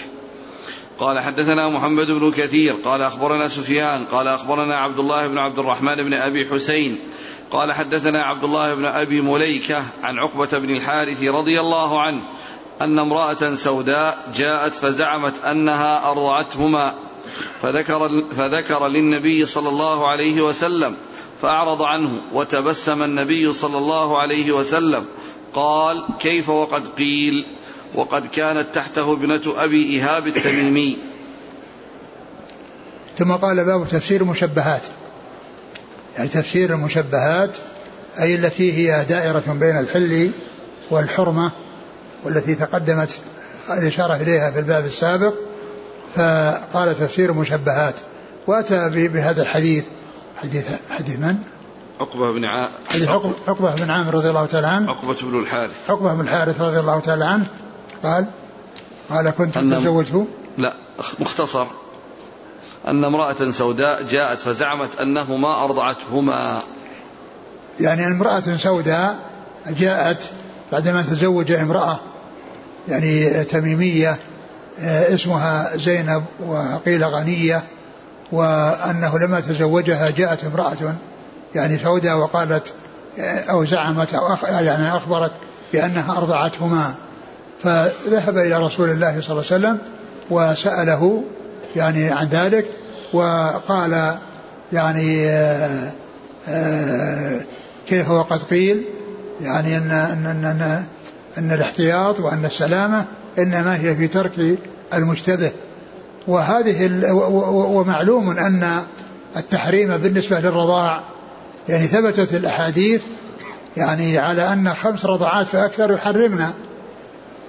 [0.98, 5.94] قال حدثنا محمد بن كثير قال أخبرنا سفيان قال أخبرنا عبد الله بن عبد الرحمن
[5.94, 6.98] بن أبي حسين
[7.50, 12.22] قال حدثنا عبد الله بن أبي مليكة عن عقبة بن الحارث رضي الله عنه
[12.80, 16.94] أن امرأة سوداء جاءت فزعمت أنها أرضعتهما
[17.62, 20.96] فذكر فذكر للنبي صلى الله عليه وسلم
[21.42, 25.04] فأعرض عنه وتبسم النبي صلى الله عليه وسلم.
[25.54, 27.46] قال كيف وقد قيل؟
[27.94, 30.98] وقد كانت تحته ابنة أبي إيهاب التميمي.
[33.16, 34.82] ثم قال باب تفسير المشبهات.
[36.16, 37.56] يعني تفسير المشبهات
[38.20, 40.30] أي التي هي دائرة بين الحل
[40.90, 41.52] والحرمة
[42.24, 43.20] والتي تقدمت
[43.70, 45.34] الإشارة إليها في الباب السابق
[46.16, 47.94] فقال تفسير المشبهات.
[48.46, 49.84] وأتى بهذا الحديث
[50.42, 51.36] حديث حديث من؟
[52.00, 52.68] عقبة بن ع...
[52.88, 53.08] حديث
[53.48, 54.90] عقبة بن عامر رضي الله تعالى عنه.
[54.90, 55.90] عقبة بن الحارث.
[55.90, 57.46] عقبة بن الحارث رضي الله تعالى عنه.
[58.02, 58.26] قال
[59.10, 60.24] قال كنت تزوجه
[60.58, 60.74] لا
[61.18, 61.66] مختصر.
[62.86, 66.62] أن امرأة سوداء جاءت فزعمت أنه ما أرضعتهما.
[67.80, 69.18] يعني امرأة سوداء
[69.66, 70.30] جاءت
[70.72, 72.00] بعدما تزوج امرأة
[72.88, 74.18] يعني تميمية
[74.80, 77.62] آه، اسمها زينب وقيل غنية
[78.32, 80.94] وأنه لما تزوجها جاءت امرأة
[81.54, 82.72] يعني سوداء وقالت
[83.50, 85.32] أو زعمت أو يعني أخبرت
[85.72, 86.94] بأنها أرضعتهما
[87.62, 89.78] فذهب إلى رسول الله صلى الله عليه وسلم
[90.30, 91.24] وسأله
[91.76, 92.66] يعني عن ذلك
[93.12, 94.16] وقال
[94.72, 95.92] يعني آه،
[96.48, 97.40] آه،
[97.88, 98.84] كيف وقد قيل
[99.40, 100.84] يعني أن, أن, أن, أن,
[101.38, 103.04] أن الاحتياط وأن السلامة
[103.38, 104.58] إنما هي في ترك
[104.94, 105.50] المشتبه
[106.28, 106.90] وهذه
[107.52, 108.84] ومعلوم أن
[109.36, 111.02] التحريم بالنسبة للرضاع
[111.68, 113.00] يعني ثبتت الأحاديث
[113.76, 116.52] يعني على أن خمس رضعات فأكثر يحرمنا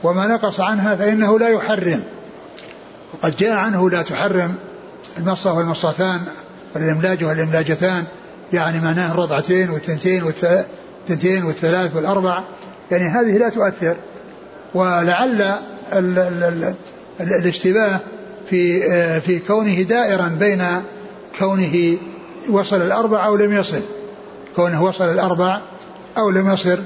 [0.04, 2.04] وما نقص عنها فإنه لا يحرم.
[3.14, 4.56] وقد جاء عنه لا تحرم
[5.18, 6.22] المصة والمصتان
[6.76, 8.04] والإملاج والإملاجتان
[8.54, 12.44] يعني معناه الرضعتين والثنتين والثنتين والثلاث والأربع
[12.92, 13.96] يعني هذه لا تؤثر.
[14.74, 16.44] ولعل ال ال
[17.20, 18.00] ال الاشتباه
[18.50, 18.82] في
[19.22, 20.64] في كونه دائرا بين
[21.40, 21.98] كونه
[22.50, 23.82] وصل الأربع أو لم يصل.
[24.56, 25.62] كونه وصل الأربع
[26.18, 26.80] أو لم يصل.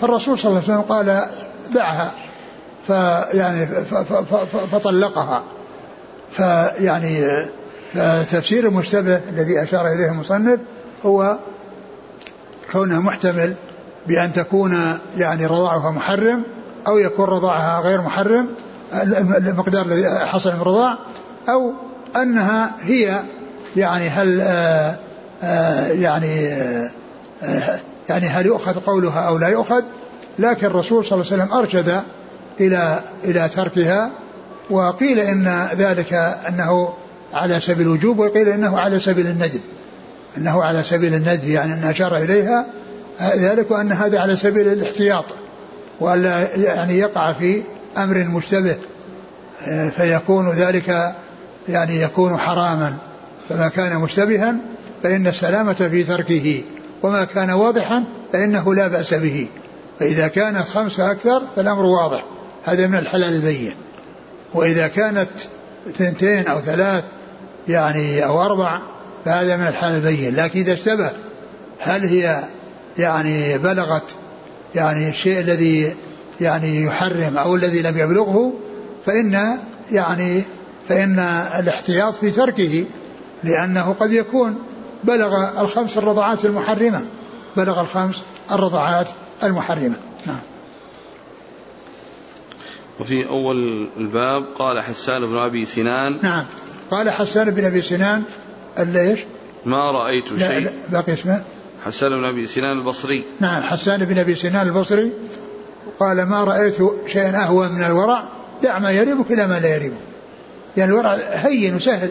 [0.00, 1.24] فالرسول صلى الله عليه وسلم قال
[1.74, 2.12] دعها
[2.86, 3.66] فيعني
[4.72, 5.44] فطلقها.
[6.30, 7.44] فيعني
[7.94, 10.60] فتفسير المشتبه الذي أشار إليه المصنف
[11.06, 11.38] هو
[12.72, 13.54] كونه محتمل
[14.06, 16.42] بأن تكون يعني رضاعها محرم
[16.86, 18.48] أو يكون رضاعها غير محرم.
[19.02, 20.98] المقدار الذي حصل من الرضاع
[21.48, 21.72] أو
[22.16, 23.20] أنها هي
[23.76, 24.96] يعني هل آآ
[25.42, 26.52] آآ يعني
[27.42, 29.82] آآ يعني هل يؤخذ قولها أو لا يؤخذ
[30.38, 32.02] لكن الرسول صلى الله عليه وسلم أرشد
[32.60, 34.10] إلى إلى تركها
[34.70, 36.12] وقيل إن ذلك
[36.48, 36.94] أنه
[37.32, 39.60] على سبيل الوجوب وقيل إنه على سبيل الندب.
[40.38, 42.66] أنه على سبيل الندب يعني أن أشار إليها
[43.36, 45.24] ذلك وأن هذا على سبيل الاحتياط
[46.00, 47.62] وألا يعني يقع في
[47.96, 48.76] أمر مشتبه
[49.96, 51.14] فيكون ذلك
[51.68, 52.96] يعني يكون حراما.
[53.48, 54.54] فما كان مشتبها
[55.02, 56.62] فإن السلامة في تركه
[57.02, 59.48] وما كان واضحا فإنه لا بأس به.
[60.00, 62.24] فإذا كانت خمسة أكثر فالأمر واضح.
[62.64, 63.74] هذا من الحلال البين.
[64.54, 65.30] وإذا كانت
[65.88, 67.04] اثنتين أو ثلاث
[67.68, 68.78] يعني أو أربع
[69.24, 70.36] فهذا من الحلال البين.
[70.36, 71.10] لكن إذا اشتبه
[71.80, 72.44] هل هي
[72.98, 74.14] يعني بلغت
[74.74, 75.94] يعني الشيء الذي
[76.40, 78.52] يعني يحرم أو الذي لم يبلغه
[79.06, 79.58] فإن
[79.92, 80.44] يعني
[80.88, 81.18] فإن
[81.58, 82.84] الاحتياط في تركه
[83.44, 84.58] لأنه قد يكون
[85.04, 87.04] بلغ الخمس الرضعات المحرمة
[87.56, 89.08] بلغ الخمس الرضعات
[89.42, 89.96] المحرمة.
[90.26, 90.40] نعم.
[93.00, 96.18] وفي أول الباب قال حسان بن أبي سنان.
[96.22, 96.44] نعم.
[96.90, 98.22] قال حسان بن أبي سنان
[98.78, 99.20] إيش؟
[99.66, 100.60] ما رأيت شيء.
[100.60, 101.42] لا باقي اسمه.
[101.84, 103.24] حسان بن أبي سنان البصري.
[103.40, 105.12] نعم حسان بن أبي سنان البصري.
[106.00, 106.76] قال ما رأيت
[107.06, 108.24] شيئا أهون من الورع
[108.62, 109.96] دع ما يريبك إلى ما لا يريبك
[110.76, 112.10] يعني الورع هين وسهل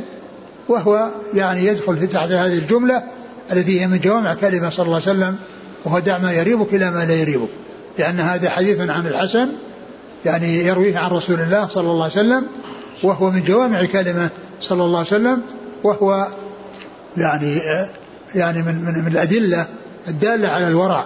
[0.70, 3.04] وهو يعني يدخل في تحت هذه الجملة
[3.52, 5.36] التي هي من جوامع كلمة صلى الله عليه وسلم
[5.86, 7.50] وهو دع ما يريبك إلى ما لا يريبك
[8.00, 9.50] لأن هذا حديث عن الحسن
[10.26, 12.46] يعني يرويه عن رسول الله صلى الله عليه وسلم
[13.04, 14.30] وهو من جوامع كلمة
[14.62, 15.42] صلى الله عليه وسلم
[15.84, 16.28] وهو
[17.18, 17.62] يعني
[18.36, 19.68] يعني من من, من الأدلة
[20.08, 21.06] الدالة على الورع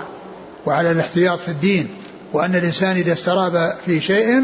[0.65, 1.89] وعلى الاحتياط في الدين.
[2.33, 4.43] وأن الإنسان إذا استراب في شيء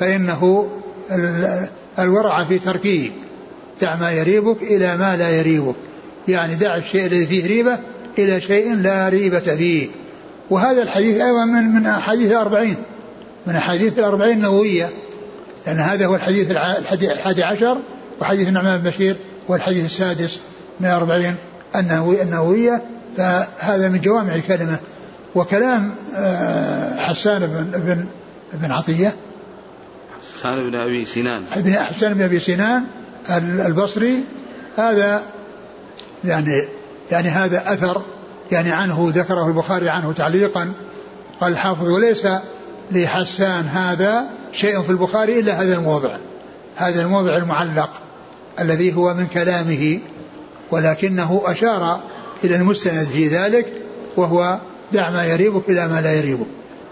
[0.00, 0.70] فإنه
[1.98, 3.10] الورع في تركه.
[3.80, 5.74] دع ما يريبك إلى ما لا يريبك.
[6.28, 7.78] يعني دع الشيء الذي فيه ريبة
[8.18, 9.88] إلى شيء لا ريبة فيه.
[10.50, 12.76] وهذا الحديث أيضا من من أحاديث الأربعين.
[13.46, 14.90] من أحاديث الأربعين النووية.
[15.66, 16.50] لأن هذا هو الحديث
[17.02, 17.78] الحادي عشر
[18.20, 19.16] وحديث النعمان بن بشير
[19.50, 20.38] هو الحديث السادس
[20.80, 21.34] من الأربعين
[21.76, 22.82] النووية.
[23.16, 24.78] فهذا من جوامع الكلمة.
[25.36, 28.06] وكلام آه، حسان بن بن
[28.52, 29.14] بن عطية.
[30.38, 31.44] حسان بن أبي سنان.
[31.52, 32.84] ابن حسان بن أبي سنان
[33.40, 34.24] البصري.
[34.76, 35.22] هذا
[36.24, 36.62] يعني
[37.10, 38.02] يعني هذا أثر
[38.52, 40.72] يعني عنه ذكره البخاري عنه تعليقا.
[41.40, 42.26] قال الحافظ وليس
[42.92, 46.16] لحسان هذا شيء في البخاري إلا هذا الموضع
[46.76, 47.90] هذا الموضع المعلق
[48.60, 50.00] الذي هو من كلامه
[50.70, 52.00] ولكنه أشار
[52.44, 53.72] إلى المستند في ذلك
[54.16, 54.60] وهو
[54.92, 56.46] دع ما يريبك إلى ما لا يريبك.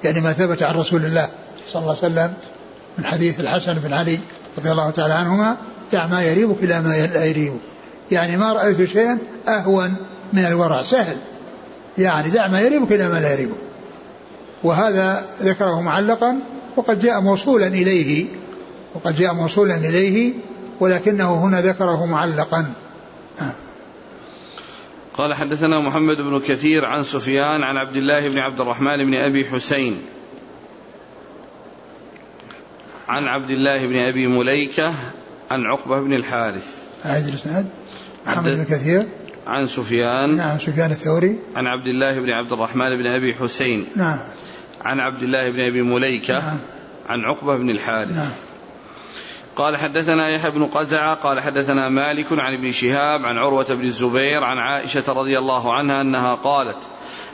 [0.05, 1.29] يعني ما ثبت عن رسول الله
[1.69, 2.35] صلى الله عليه وسلم
[2.99, 4.19] من حديث الحسن بن علي
[4.59, 5.57] رضي الله تعالى عنهما
[5.93, 7.61] دع ما يريبك إلى ما لا يريبك.
[8.11, 9.19] يعني ما رأيت شيئا
[9.49, 9.95] أهون
[10.33, 10.83] من الورع.
[10.83, 11.17] سهل.
[11.99, 13.57] يعني دع ما يريبك إلى ما لا يريبك.
[14.65, 16.39] وهذا ذكره معلقا
[16.77, 18.27] وقد جاء موصولا إليه.
[18.95, 20.33] وقد جاء موصولا إليه
[20.81, 22.73] ولكنه هنا ذكره معلقا.
[25.15, 29.45] قال حدثنا محمد بن كثير عن سفيان عن عبد الله بن عبد الرحمن بن أبي
[29.45, 30.03] حسين
[33.09, 34.95] عن عبد الله بن أبي مليكة
[35.51, 36.83] عن عقبة بن الحارث.
[37.05, 37.67] أعيد الإسناد.
[38.27, 39.07] محمد بن كثير.
[39.47, 40.37] عن سفيان.
[40.37, 41.39] نعم سفيان الثوري.
[41.57, 43.87] عن عبد الله بن عبد الرحمن بن أبي حسين.
[43.97, 44.19] نعم.
[44.81, 46.59] عن عبد الله بن أبي مليكة نعم.
[47.07, 48.17] عن عقبة بن الحارث.
[48.17, 48.33] نعم.
[49.57, 54.45] قال حدثنا يحيى بن قزعة قال حدثنا مالك عن ابن شهاب عن عروة بن الزبير
[54.45, 56.77] عن عائشة رضي الله عنها أنها قالت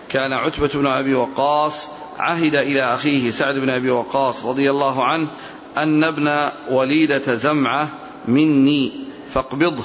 [0.09, 5.31] كان عتبة بن أبي وقاص عهد إلى أخيه سعد بن أبي وقاص رضي الله عنه
[5.77, 7.89] أن ابن وليدة زمعة
[8.29, 8.93] مني
[9.29, 9.85] فاقبضه.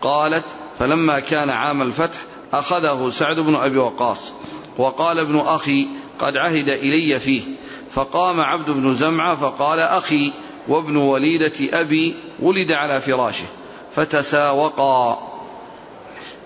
[0.00, 0.44] قالت
[0.78, 2.20] فلما كان عام الفتح
[2.52, 4.32] أخذه سعد بن أبي وقاص
[4.78, 5.86] وقال ابن أخي
[6.18, 7.42] قد عهد إلي فيه.
[7.90, 10.32] فقام عبد بن زمعة فقال أخي
[10.70, 13.46] وابن وليدة أبي ولد على فراشه
[13.92, 15.30] فتساوقا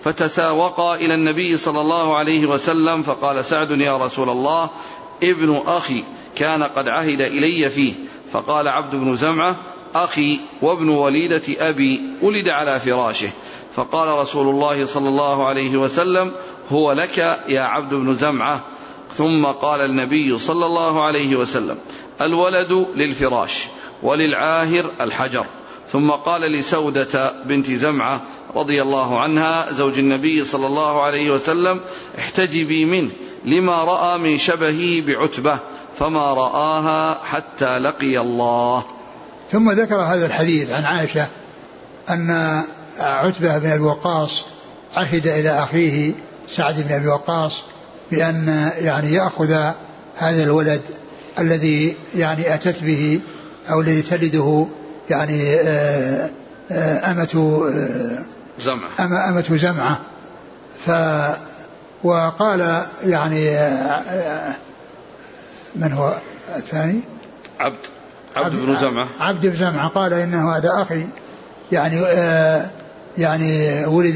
[0.01, 4.69] فتساوقا إلى النبي صلى الله عليه وسلم فقال سعد يا رسول الله
[5.23, 6.03] ابن أخي
[6.35, 7.93] كان قد عهد إلي فيه.
[8.31, 9.55] فقال عبد بن زمعة
[9.95, 13.29] أخي وابن وليدة أبي ولد على فراشه.
[13.75, 16.31] فقال رسول الله صلى الله عليه وسلم
[16.69, 17.17] هو لك
[17.47, 18.63] يا عبد بن زمعة.
[19.13, 21.77] ثم قال النبي صلى الله عليه وسلم
[22.21, 23.67] الولد للفراش.
[24.05, 25.45] وللعاهر الحجر.
[25.91, 28.21] ثم قال لسودة بنت زمعة
[28.55, 31.81] رضي الله عنها زوج النبي صلى الله عليه وسلم
[32.19, 33.11] احتجبي منه
[33.45, 35.59] لما رأى من شبهه بعتبة
[35.99, 38.83] فما رآها حتى لقي الله.
[39.51, 41.27] ثم ذكر هذا الحديث عن عائشة
[42.09, 42.61] أن
[42.99, 44.43] عتبة بن أبي وقاص
[44.95, 46.13] عهد إلى أخيه
[46.47, 47.63] سعد بن أبي وقاص
[48.11, 49.51] بأن يعني يأخذ
[50.17, 50.81] هذا الولد
[51.39, 53.19] الذي يعني أتت به
[53.71, 54.67] أو الذي تلده
[55.09, 56.29] يعني آه،
[56.71, 58.23] آه، أمة آه،
[58.59, 58.89] زمعة
[59.29, 59.99] أمة زمعة.
[60.85, 60.91] ف
[62.03, 63.57] وقال يعني
[65.75, 66.13] من هو
[66.55, 66.99] الثاني؟
[67.59, 67.77] عبد
[68.35, 69.07] عبد بن زمعة.
[69.19, 69.87] عبد بن زمعة.
[69.87, 71.07] قال إنه هذا أخي.
[71.71, 72.01] يعني
[73.17, 74.15] يعني ولد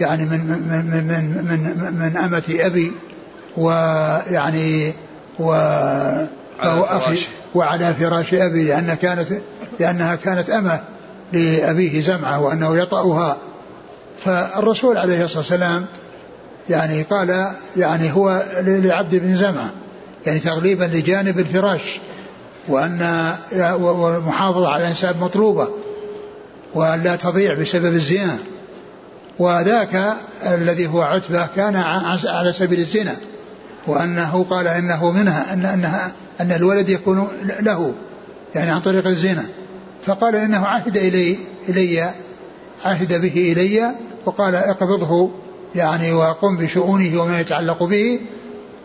[0.00, 2.92] يعني من من من من من, من أمة أبي
[3.56, 4.94] ويعني
[5.38, 5.52] و
[6.62, 7.18] فهو أخي
[7.54, 9.28] وعلى فراش أبي لأن كانت
[9.80, 10.80] لأنها كانت أمة
[11.32, 13.36] لأبيه زمعة وأنه يطأها.
[14.24, 15.86] فالرسول عليه الصلاة والسلام
[16.70, 19.70] يعني قال يعني هو لعبد بن زمعة.
[20.26, 22.00] يعني تغليبا لجانب الفراش.
[22.68, 23.32] وأن
[23.80, 25.68] والمحافظة على الأنساب مطلوبة.
[26.74, 28.38] وأن لا تضيع بسبب الزنا.
[29.38, 30.14] وذاك
[30.46, 31.76] الذي هو عتبة كان
[32.26, 33.16] على سبيل الزنا.
[33.86, 37.28] وأنه قال إنه منها أن أنها أن الولد يكون
[37.60, 37.94] له
[38.54, 39.44] يعني عن طريق الزنا.
[40.06, 42.10] فقال إنه عهد إلي إلي
[42.84, 43.94] عهد به إلي
[44.26, 45.30] وقال اقبضه
[45.74, 48.20] يعني وقم بشؤونه وما يتعلق به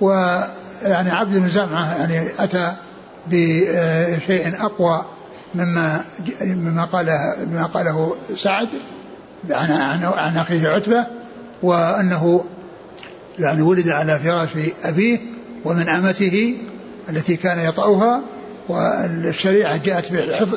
[0.02, 2.74] ويعني عبد بن زمعة يعني أتى
[3.28, 5.06] بشيء أقوى
[5.56, 6.06] مما
[6.42, 8.70] مما قاله مما قاله سعد
[9.50, 11.06] عن عن عن أخيه عتبة
[11.64, 12.46] وأنه
[13.40, 14.50] يعني ولد على فراش
[14.84, 15.20] أبيه
[15.66, 16.58] ومن أمته
[17.10, 18.22] التي كان يطأها
[18.70, 20.12] والشريعة جاءت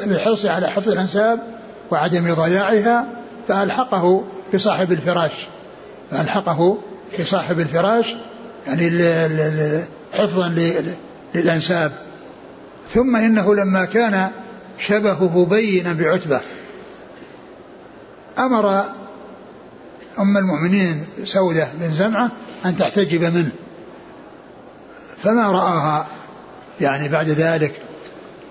[0.06, 1.40] بالحرص على حفظ الأنساب
[1.90, 3.06] وعدم ضياعها
[3.48, 4.24] فألحقه
[4.54, 5.48] بصاحب الفراش.
[6.10, 6.78] فألحقه
[7.20, 8.14] بصاحب الفراش
[8.66, 8.90] يعني
[10.12, 10.74] حفظا
[11.34, 11.92] للأنساب.
[12.94, 14.30] ثم إنه لما كان
[14.78, 16.40] شبهه بينا بعتبة
[18.38, 18.84] أمر
[20.18, 22.30] أم المؤمنين سودة بن زمعة
[22.64, 23.50] أن تحتجب منه.
[25.22, 26.06] فما رآها
[26.80, 27.72] يعني بعد ذلك.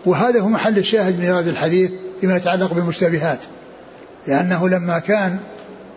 [0.05, 1.91] وهذا هو محل الشاهد من هذا الحديث
[2.22, 3.39] فيما يتعلق بالمشتبهات.
[4.28, 5.39] لأنه لما كان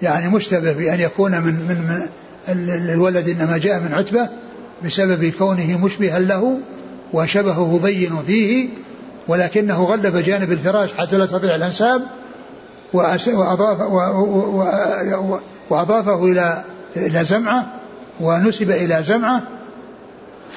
[0.03, 2.09] يعني مشتبه بأن يكون من من,
[2.91, 4.29] الولد إنما جاء من عتبة
[4.85, 6.59] بسبب كونه مشبها له
[7.13, 8.69] وشبهه بين فيه
[9.29, 12.03] ولكنه غلب جانب الفراش حتى لا تضيع الأنساب
[12.93, 13.81] وأضاف
[15.71, 16.65] وأضافه إلى
[16.97, 17.82] إلى زمعة
[18.23, 19.43] ونسب إلى زمعة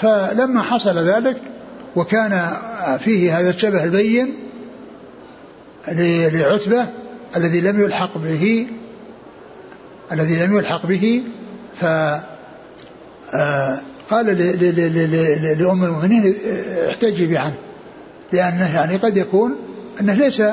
[0.02, 1.38] فلما حصل ذلك
[1.96, 2.42] وكان
[3.00, 4.34] فيه هذا الشبه البين
[6.34, 6.86] لعتبة
[7.36, 8.68] الذي لم يلحق به
[10.12, 11.24] الذي لم يلحق به
[11.82, 11.86] ف
[13.34, 14.26] آه، قال
[15.60, 16.36] لأم المؤمنين
[16.90, 17.56] احتجبي عنه
[18.32, 19.56] لأنه يعني قد يكون
[20.02, 20.44] أنه ليس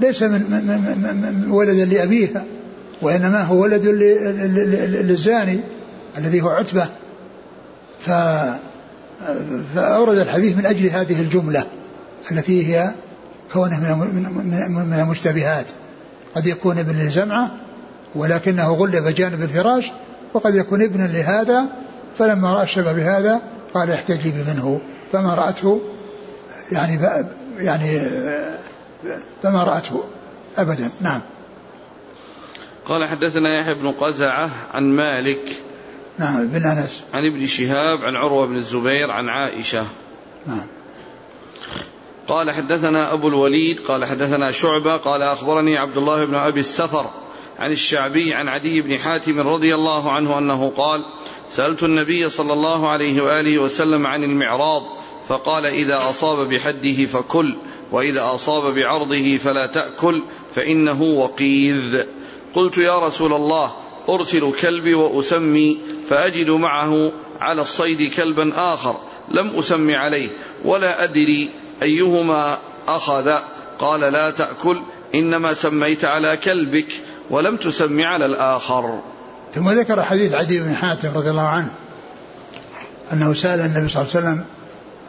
[0.00, 0.64] ليس من, من,
[1.02, 2.44] من, من ولدا لأبيها
[3.02, 3.86] وإنما هو ولد
[4.86, 5.60] للزاني.
[6.18, 6.88] الذي هو عتبة
[8.00, 8.10] ف
[9.74, 11.66] فأورد الحديث من أجل هذه الجملة
[12.32, 12.90] التي هي
[13.52, 15.66] كونه من من المشتبهات.
[16.36, 17.50] قد يكون ابن لزمعة
[18.14, 19.92] ولكنه غلب جانب الفراش
[20.34, 21.66] وقد يكون ابنا لهذا
[22.18, 23.40] فلما رأى الشبه بهذا
[23.74, 24.80] قال احتجبي منه
[25.12, 25.80] فما رأته
[26.72, 26.98] يعني
[27.58, 28.00] يعني
[29.42, 30.04] فما رأته
[30.58, 30.90] أبدا.
[31.00, 31.20] نعم.
[32.84, 35.56] قال حدثنا يحيى بن قزعة عن مالك
[36.18, 37.02] نعم بن أنس.
[37.14, 39.86] عن ابن شهاب عن عروة بن الزبير عن عائشة.
[40.46, 40.66] نعم.
[42.28, 47.10] قال حدثنا أبو الوليد قال حدثنا شعبة قال أخبرني عبد الله بن أبي السفر
[47.58, 51.04] عن الشعبي عن عدي بن حاتم رضي الله عنه أنه قال
[51.48, 54.82] سألت النبي صلى الله عليه وآله وسلم عن المعراض
[55.28, 57.56] فقال إذا أصاب بحده فكل
[57.92, 60.22] وإذا أصاب بعرضه فلا تأكل
[60.54, 62.02] فإنه وقيذ.
[62.54, 63.72] قلت يا رسول الله
[64.08, 65.78] أرسل كلبي وأسمي
[66.08, 68.96] فأجد معه على الصيد كلبا آخر
[69.28, 70.28] لم أسمي عليه
[70.64, 71.50] ولا أدري
[71.82, 73.30] أيهما أخذ.
[73.78, 74.82] قال لا تأكل
[75.14, 76.92] إنما سميت على كلبك
[77.30, 79.00] ولم تسمي على الآخر.
[79.54, 81.70] ثم ذكر حديث عدي بن حاتم رضي الله عنه
[83.12, 84.44] أنه سأل النبي صلى الله عليه وسلم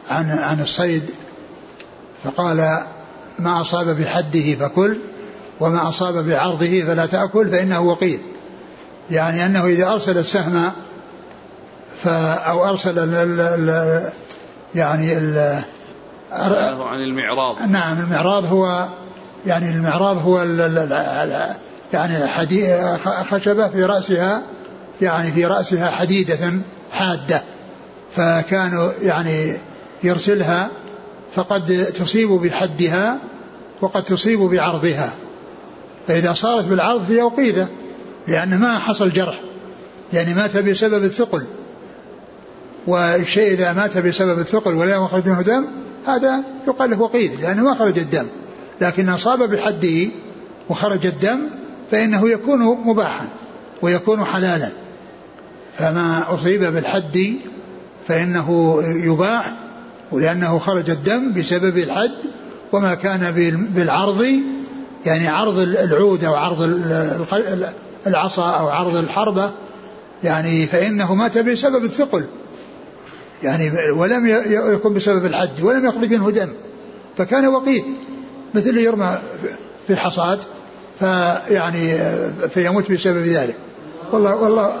[0.08, 1.10] عن عن الصيد
[2.24, 2.56] فقال
[3.38, 4.96] ما أصاب بحده فكل
[5.60, 8.20] وما أصاب بعرضه فلا تأكل فإنه وقيل.
[9.10, 10.72] يعني أنه إذا أرسل السهم
[12.02, 14.02] ف أو أرسل ال ال
[14.74, 15.62] يعني ال
[16.32, 17.62] عن المعراض.
[17.62, 18.86] نعم المعراض هو
[19.46, 21.54] يعني المعراض هو ال ال
[21.92, 22.28] يعني
[23.30, 24.42] خشبة في رأسها
[25.02, 26.52] يعني في رأسها حديدة
[26.92, 27.42] حادة
[28.16, 29.56] فكانوا يعني
[30.02, 30.70] يرسلها
[31.34, 33.18] فقد تصيب بحدها
[33.80, 35.10] وقد تصيب بعرضها
[36.08, 37.66] فإذا صارت بالعرض هي وقيدة.
[38.28, 39.40] لأن ما حصل جرح
[40.12, 41.44] يعني مات بسبب الثقل.
[42.86, 45.64] والشيء إذا مات بسبب الثقل ولا يخرج منه دم
[46.06, 48.26] هذا يقال له وقيد لأنه ما خرج الدم.
[48.80, 50.08] لكن أصاب بحده
[50.68, 51.40] وخرج الدم
[51.90, 53.28] فإنه يكون مباحا
[53.82, 54.68] ويكون حلالا.
[55.78, 57.36] فما أصيب بالحد
[58.08, 59.52] فإنه يباح
[60.12, 62.14] ولأنه خرج الدم بسبب الحد.
[62.72, 63.30] وما كان
[63.74, 64.26] بالعرض
[65.06, 66.62] يعني عرض العود أو عرض
[68.08, 69.50] العصا أو عرض الحربة
[70.24, 72.26] يعني فإنه مات بسبب الثقل.
[73.42, 74.26] يعني ولم
[74.74, 76.48] يكن بسبب الحد ولم يخرج منه دم.
[77.16, 77.84] فكان وقيت
[78.54, 79.18] مثل اللي يرمى
[79.86, 80.42] في حصاد
[80.98, 81.98] فيعني
[82.48, 83.56] فيموت بسبب ذلك.
[84.12, 84.72] والله والله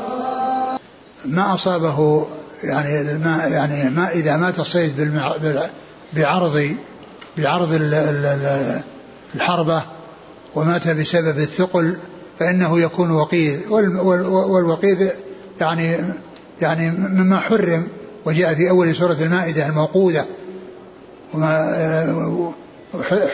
[1.24, 2.26] ما أصابه
[2.64, 5.12] يعني ما يعني ما إذا مات الصيد
[6.12, 6.76] بعرض
[7.38, 7.68] بعرض
[9.34, 9.82] الحربة
[10.54, 11.96] ومات بسبب الثقل
[12.38, 15.10] فإنه يكون وقيد والوقيد
[15.60, 15.96] يعني
[16.60, 17.88] يعني مما حرم
[18.24, 20.24] وجاء في أول سورة المائدة الموقودة
[21.34, 22.52] وما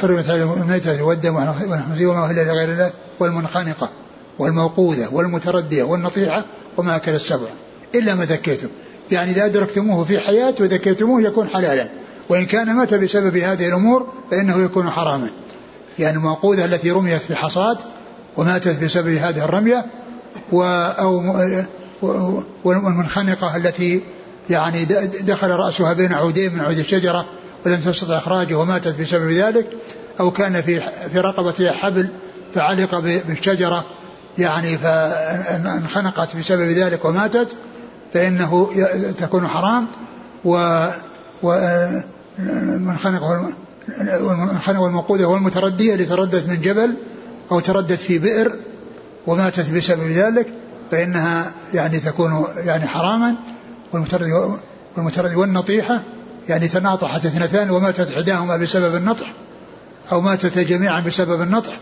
[0.01, 2.91] حرمت عليهم الميتة والدم والخنزير وما أهل لغير الله
[3.21, 3.91] والمنخنقة
[4.39, 6.45] والموقوذة والمتردية والنطيحة
[6.77, 7.47] وما أكل السبع.
[7.95, 8.69] إلا ما ذكيتم.
[9.11, 11.89] يعني إذا أدركتموه في حياة وذكيتموه يكون حلالا.
[12.29, 15.29] وإن كان مات بسبب هذه الأمور فإنه يكون حراما.
[15.99, 17.79] يعني الموقوذة التي رميت في حصاد
[18.37, 19.85] وماتت بسبب هذه الرمية
[20.53, 21.23] و أو
[22.65, 24.03] والمنخنقة التي
[24.51, 24.85] يعني
[25.21, 27.25] دخل رأسها بين عودين من عود الشجرة
[27.67, 29.67] ولم تستطع إخراجه وماتت بسبب ذلك
[30.21, 30.81] أو كان في
[31.13, 32.09] في رقبتها حبل
[32.55, 33.85] فعلق بالشجرة
[34.39, 37.57] يعني فانخنقت بسبب ذلك وماتت
[38.15, 38.71] فإنه
[39.19, 39.87] تكون حرام
[40.45, 40.87] و
[41.43, 43.55] والمنخنقة
[44.81, 46.95] والموقودة والمتردية اللي تردت من جبل
[47.53, 48.53] أو تردت في بئر
[49.27, 50.47] وماتت بسبب ذلك
[50.91, 53.35] فإنها يعني تكون يعني حراما
[53.93, 54.33] والمتردي
[54.97, 56.03] والمتردي والنطيحة
[56.49, 59.33] يعني تناطحت اثنتان وماتت إحداهما بسبب النطح
[60.13, 61.73] أو ماتتا جميعا بسبب النطح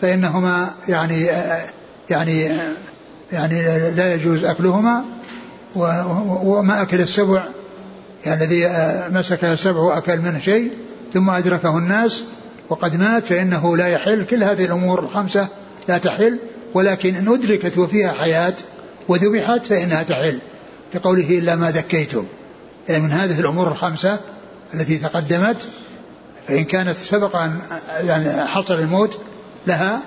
[0.00, 1.28] فإنهما يعني
[2.10, 2.50] يعني
[3.32, 5.04] يعني لا يجوز أكلهما
[5.76, 7.44] وما أكل السبع
[8.26, 8.68] يعني الذي
[9.18, 10.72] مسك السبع وأكل منه شيء
[11.14, 12.24] ثم أدركه الناس
[12.70, 14.24] وقد مات فإنه لا يحل.
[14.24, 15.48] كل هذه الأمور الخمسة
[15.88, 16.38] لا تحل
[16.74, 18.54] ولكن إن أدركت وفيها حياة
[19.08, 20.38] وذبحت فإنها تحل.
[20.94, 22.24] لقوله إلا ما ذكيتم.
[22.88, 24.18] يعني من هذه الأمور الخمسة
[24.74, 25.68] التي تقدمت
[26.48, 27.58] فإن كانت سبق أن
[28.04, 29.18] يعني حصل الموت
[29.66, 30.02] لها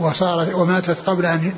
[0.00, 1.52] وصارت وماتت قبل أن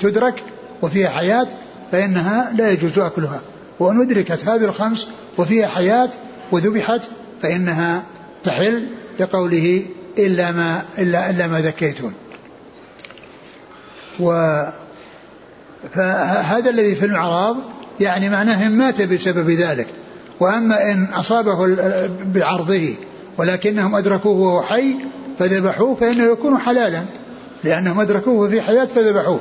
[0.00, 0.42] تدرك
[0.82, 1.46] وفيها حياة
[1.92, 3.40] فإنها لا يجوز أكلها.
[3.80, 6.10] وأن أدركت هذه الخمس وفيها حياة
[6.52, 7.08] وذبحت
[7.42, 8.02] فإنها
[8.44, 8.86] تحل
[9.20, 9.86] لقوله
[10.18, 12.12] إلا ما إلا إلا ما ذكيتم.
[14.20, 14.30] و
[15.94, 17.56] فهذا الذي في المعراض
[18.00, 19.86] يعني معناه مات بسبب ذلك.
[20.40, 21.76] وأما إن أصابه
[22.34, 22.94] بعرضه
[23.38, 24.96] ولكنهم أدركوه وهو حي
[25.38, 27.02] فذبحوه فإنه يكون حلالا
[27.64, 29.40] لأنهم أدركوه في حياة فذبحوه.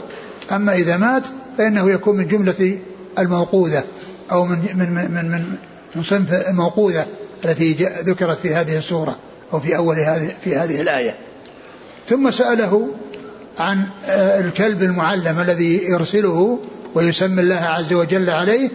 [0.51, 1.23] أما إذا مات
[1.57, 2.79] فإنه يكون من جملة
[3.19, 3.83] الموقوذة
[4.31, 5.55] أو من من من من,
[5.95, 7.05] من صنف الموقوذة.
[7.45, 7.73] التي
[8.05, 9.17] ذكرت في هذه السورة
[9.53, 11.15] أو في أول هذه في هذه الآية.
[12.09, 12.89] ثم سأله
[13.59, 16.59] عن آه، الكلب المعلم الذي يرسله
[16.95, 18.69] ويسمي الله عز وجل عليه.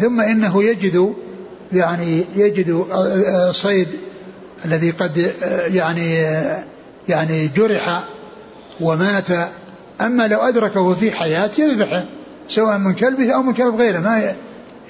[0.00, 1.14] ثم إنه يجد
[1.72, 3.88] يعني يجد آه، آه، صيد
[4.64, 5.32] الذي قد
[5.66, 6.14] يعني
[7.08, 8.04] يعني جرح
[8.80, 9.28] ومات.
[10.00, 12.04] أما لو أدركه في حياة يذبحه
[12.48, 14.00] سواء من كلبه أو من كلب غيره.
[14.00, 14.34] ما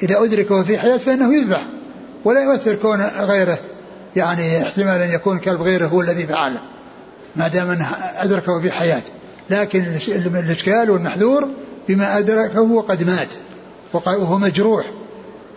[0.02, 1.66] إذا أدركه في حياة فإنه يذبح.
[2.26, 3.58] ولا يؤثر كون غيره.
[4.16, 6.60] يعني احتمال أن يكون كلب غيره هو الذي فعله.
[7.36, 9.02] ما دام أنه أدركه في حياه
[9.50, 9.84] لكن
[10.34, 11.48] الإشكال والمحذور
[11.88, 13.28] بما أدركه وقد مات.
[13.92, 14.90] وهو مجروح.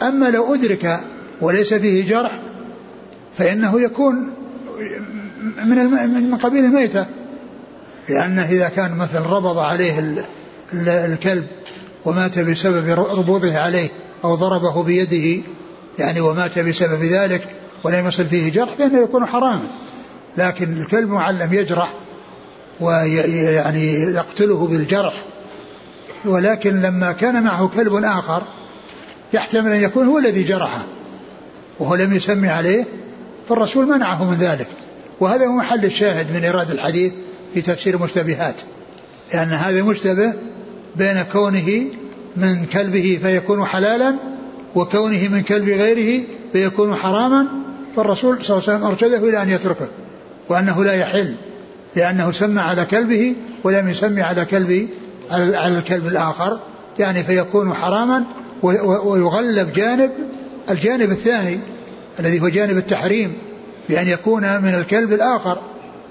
[0.02, 1.00] أما لو أدرك
[1.42, 2.40] وليس فيه جرح
[3.38, 4.34] فإنه يكون
[5.66, 5.78] من
[6.30, 7.06] من قبيل الميتة.
[8.10, 10.24] لأنه إذا كان مثلا ربض عليه
[10.74, 11.48] الكلب
[12.06, 13.90] ومات بسبب ربوضه عليه
[14.24, 15.44] أو ضربه بيده
[16.00, 17.48] يعني ومات بسبب ذلك
[17.84, 19.68] ولم يصل فيه جرح فانه يكون حراما.
[20.38, 21.94] لكن الكلب معلم يجرح
[22.80, 25.24] ويعني يقتله بالجرح.
[26.26, 28.42] ولكن لما كان معه كلب آخر
[29.34, 30.84] يحتمل أن يكون هو الذي جرحه.
[31.80, 32.86] وهو لم يسمي عليه
[33.50, 34.68] فالرسول منعه من ذلك.
[35.20, 37.14] وهذا هو محل الشاهد من إيراد الحديث
[37.54, 38.62] في تفسير المشتبهات
[39.34, 40.34] لأن هذا مشتبه
[40.96, 41.84] بين كونه
[42.38, 44.16] من كلبه فيكون حلالا
[44.76, 47.48] وكونه من كلب غيره فيكون حراما
[47.96, 49.88] فالرسول صلى الله عليه وسلم أرشده إلى أن يتركه
[50.50, 51.36] وأنه لا يحل
[51.96, 54.88] لأنه سمى على كلبه ولم يسمي على كلب
[55.32, 56.60] على الكلب الآخر
[57.00, 58.24] يعني فيكون حراما
[59.04, 60.12] ويغلب جانب
[60.70, 61.60] الجانب الثاني
[62.20, 63.38] الذي هو جانب التحريم
[63.90, 65.62] بأن يكون من الكلب الآخر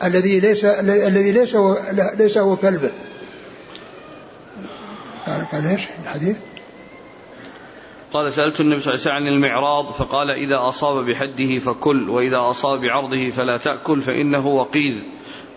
[0.04, 1.78] الذي ليس الذي ليس هو
[2.18, 2.90] ليس هو كلبه
[5.52, 6.36] قال إيش الحديث؟
[8.12, 12.38] قال سألت النبي صلى الله عليه وسلم عن المعراض فقال إذا أصاب بحده فكل وإذا
[12.38, 14.94] أصاب بعرضه فلا تأكل فإنه وقيذ.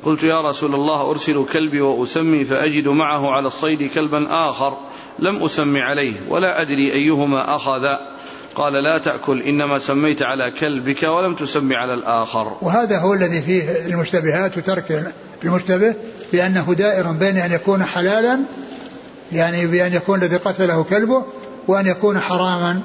[0.04, 4.78] قلت يا رسول الله أرسل كلبي وأسمي فأجد معه على الصيد كلبا آخر
[5.20, 7.88] لم أسمي عليه ولا أدري أيهما أخذ.
[8.56, 12.58] قال لا تأكل إنما سميت على كلبك ولم تسمي على الآخر.
[12.62, 15.96] وهذا هو الذي فيه المشتبهات وترك المشتبه
[16.34, 18.40] بأنه دائر بين أن يكون حلالا
[19.32, 21.26] يعني بأن يكون الذي قتله كلبه
[21.68, 22.82] وأن يكون حراما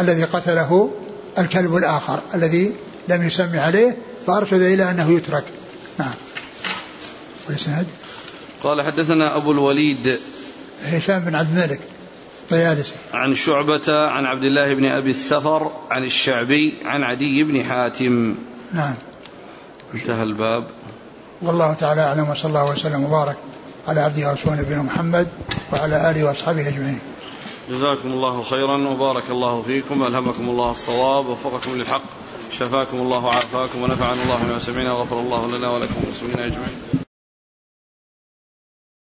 [0.00, 0.90] الذي قتله
[1.38, 2.72] الكلب الآخر الذي
[3.08, 3.96] لم يسمي عليه
[4.26, 5.44] فأرشد إلى أنه يترك.
[5.98, 6.14] نعم.
[7.46, 7.86] والإسناد؟
[8.62, 10.18] قال حدثنا أبو الوليد.
[10.84, 11.80] هشام بن عبد الملك
[12.50, 12.92] طيالسي.
[13.14, 18.34] عن شعبة عن عبد الله بن أبي السفر عن الشعبي عن عدي بن حاتم.
[18.72, 18.94] نعم.
[19.94, 20.64] انتهى الباب.
[21.42, 23.36] والله تعالى أعلم وصلى الله وسلم وبارك
[23.88, 25.28] على عبده ورسوله نبينا محمد
[25.72, 27.00] وعلى آله وأصحابه أجمعين.
[27.70, 32.02] جزاكم الله خيرا وبارك الله فيكم ألهمكم الله الصواب ووفقكم للحق
[32.52, 37.05] شفاكم الله وعافاكم ونفعنا الله بما سمعنا وغفر الله لنا ولكم والمسلمين أجمعين.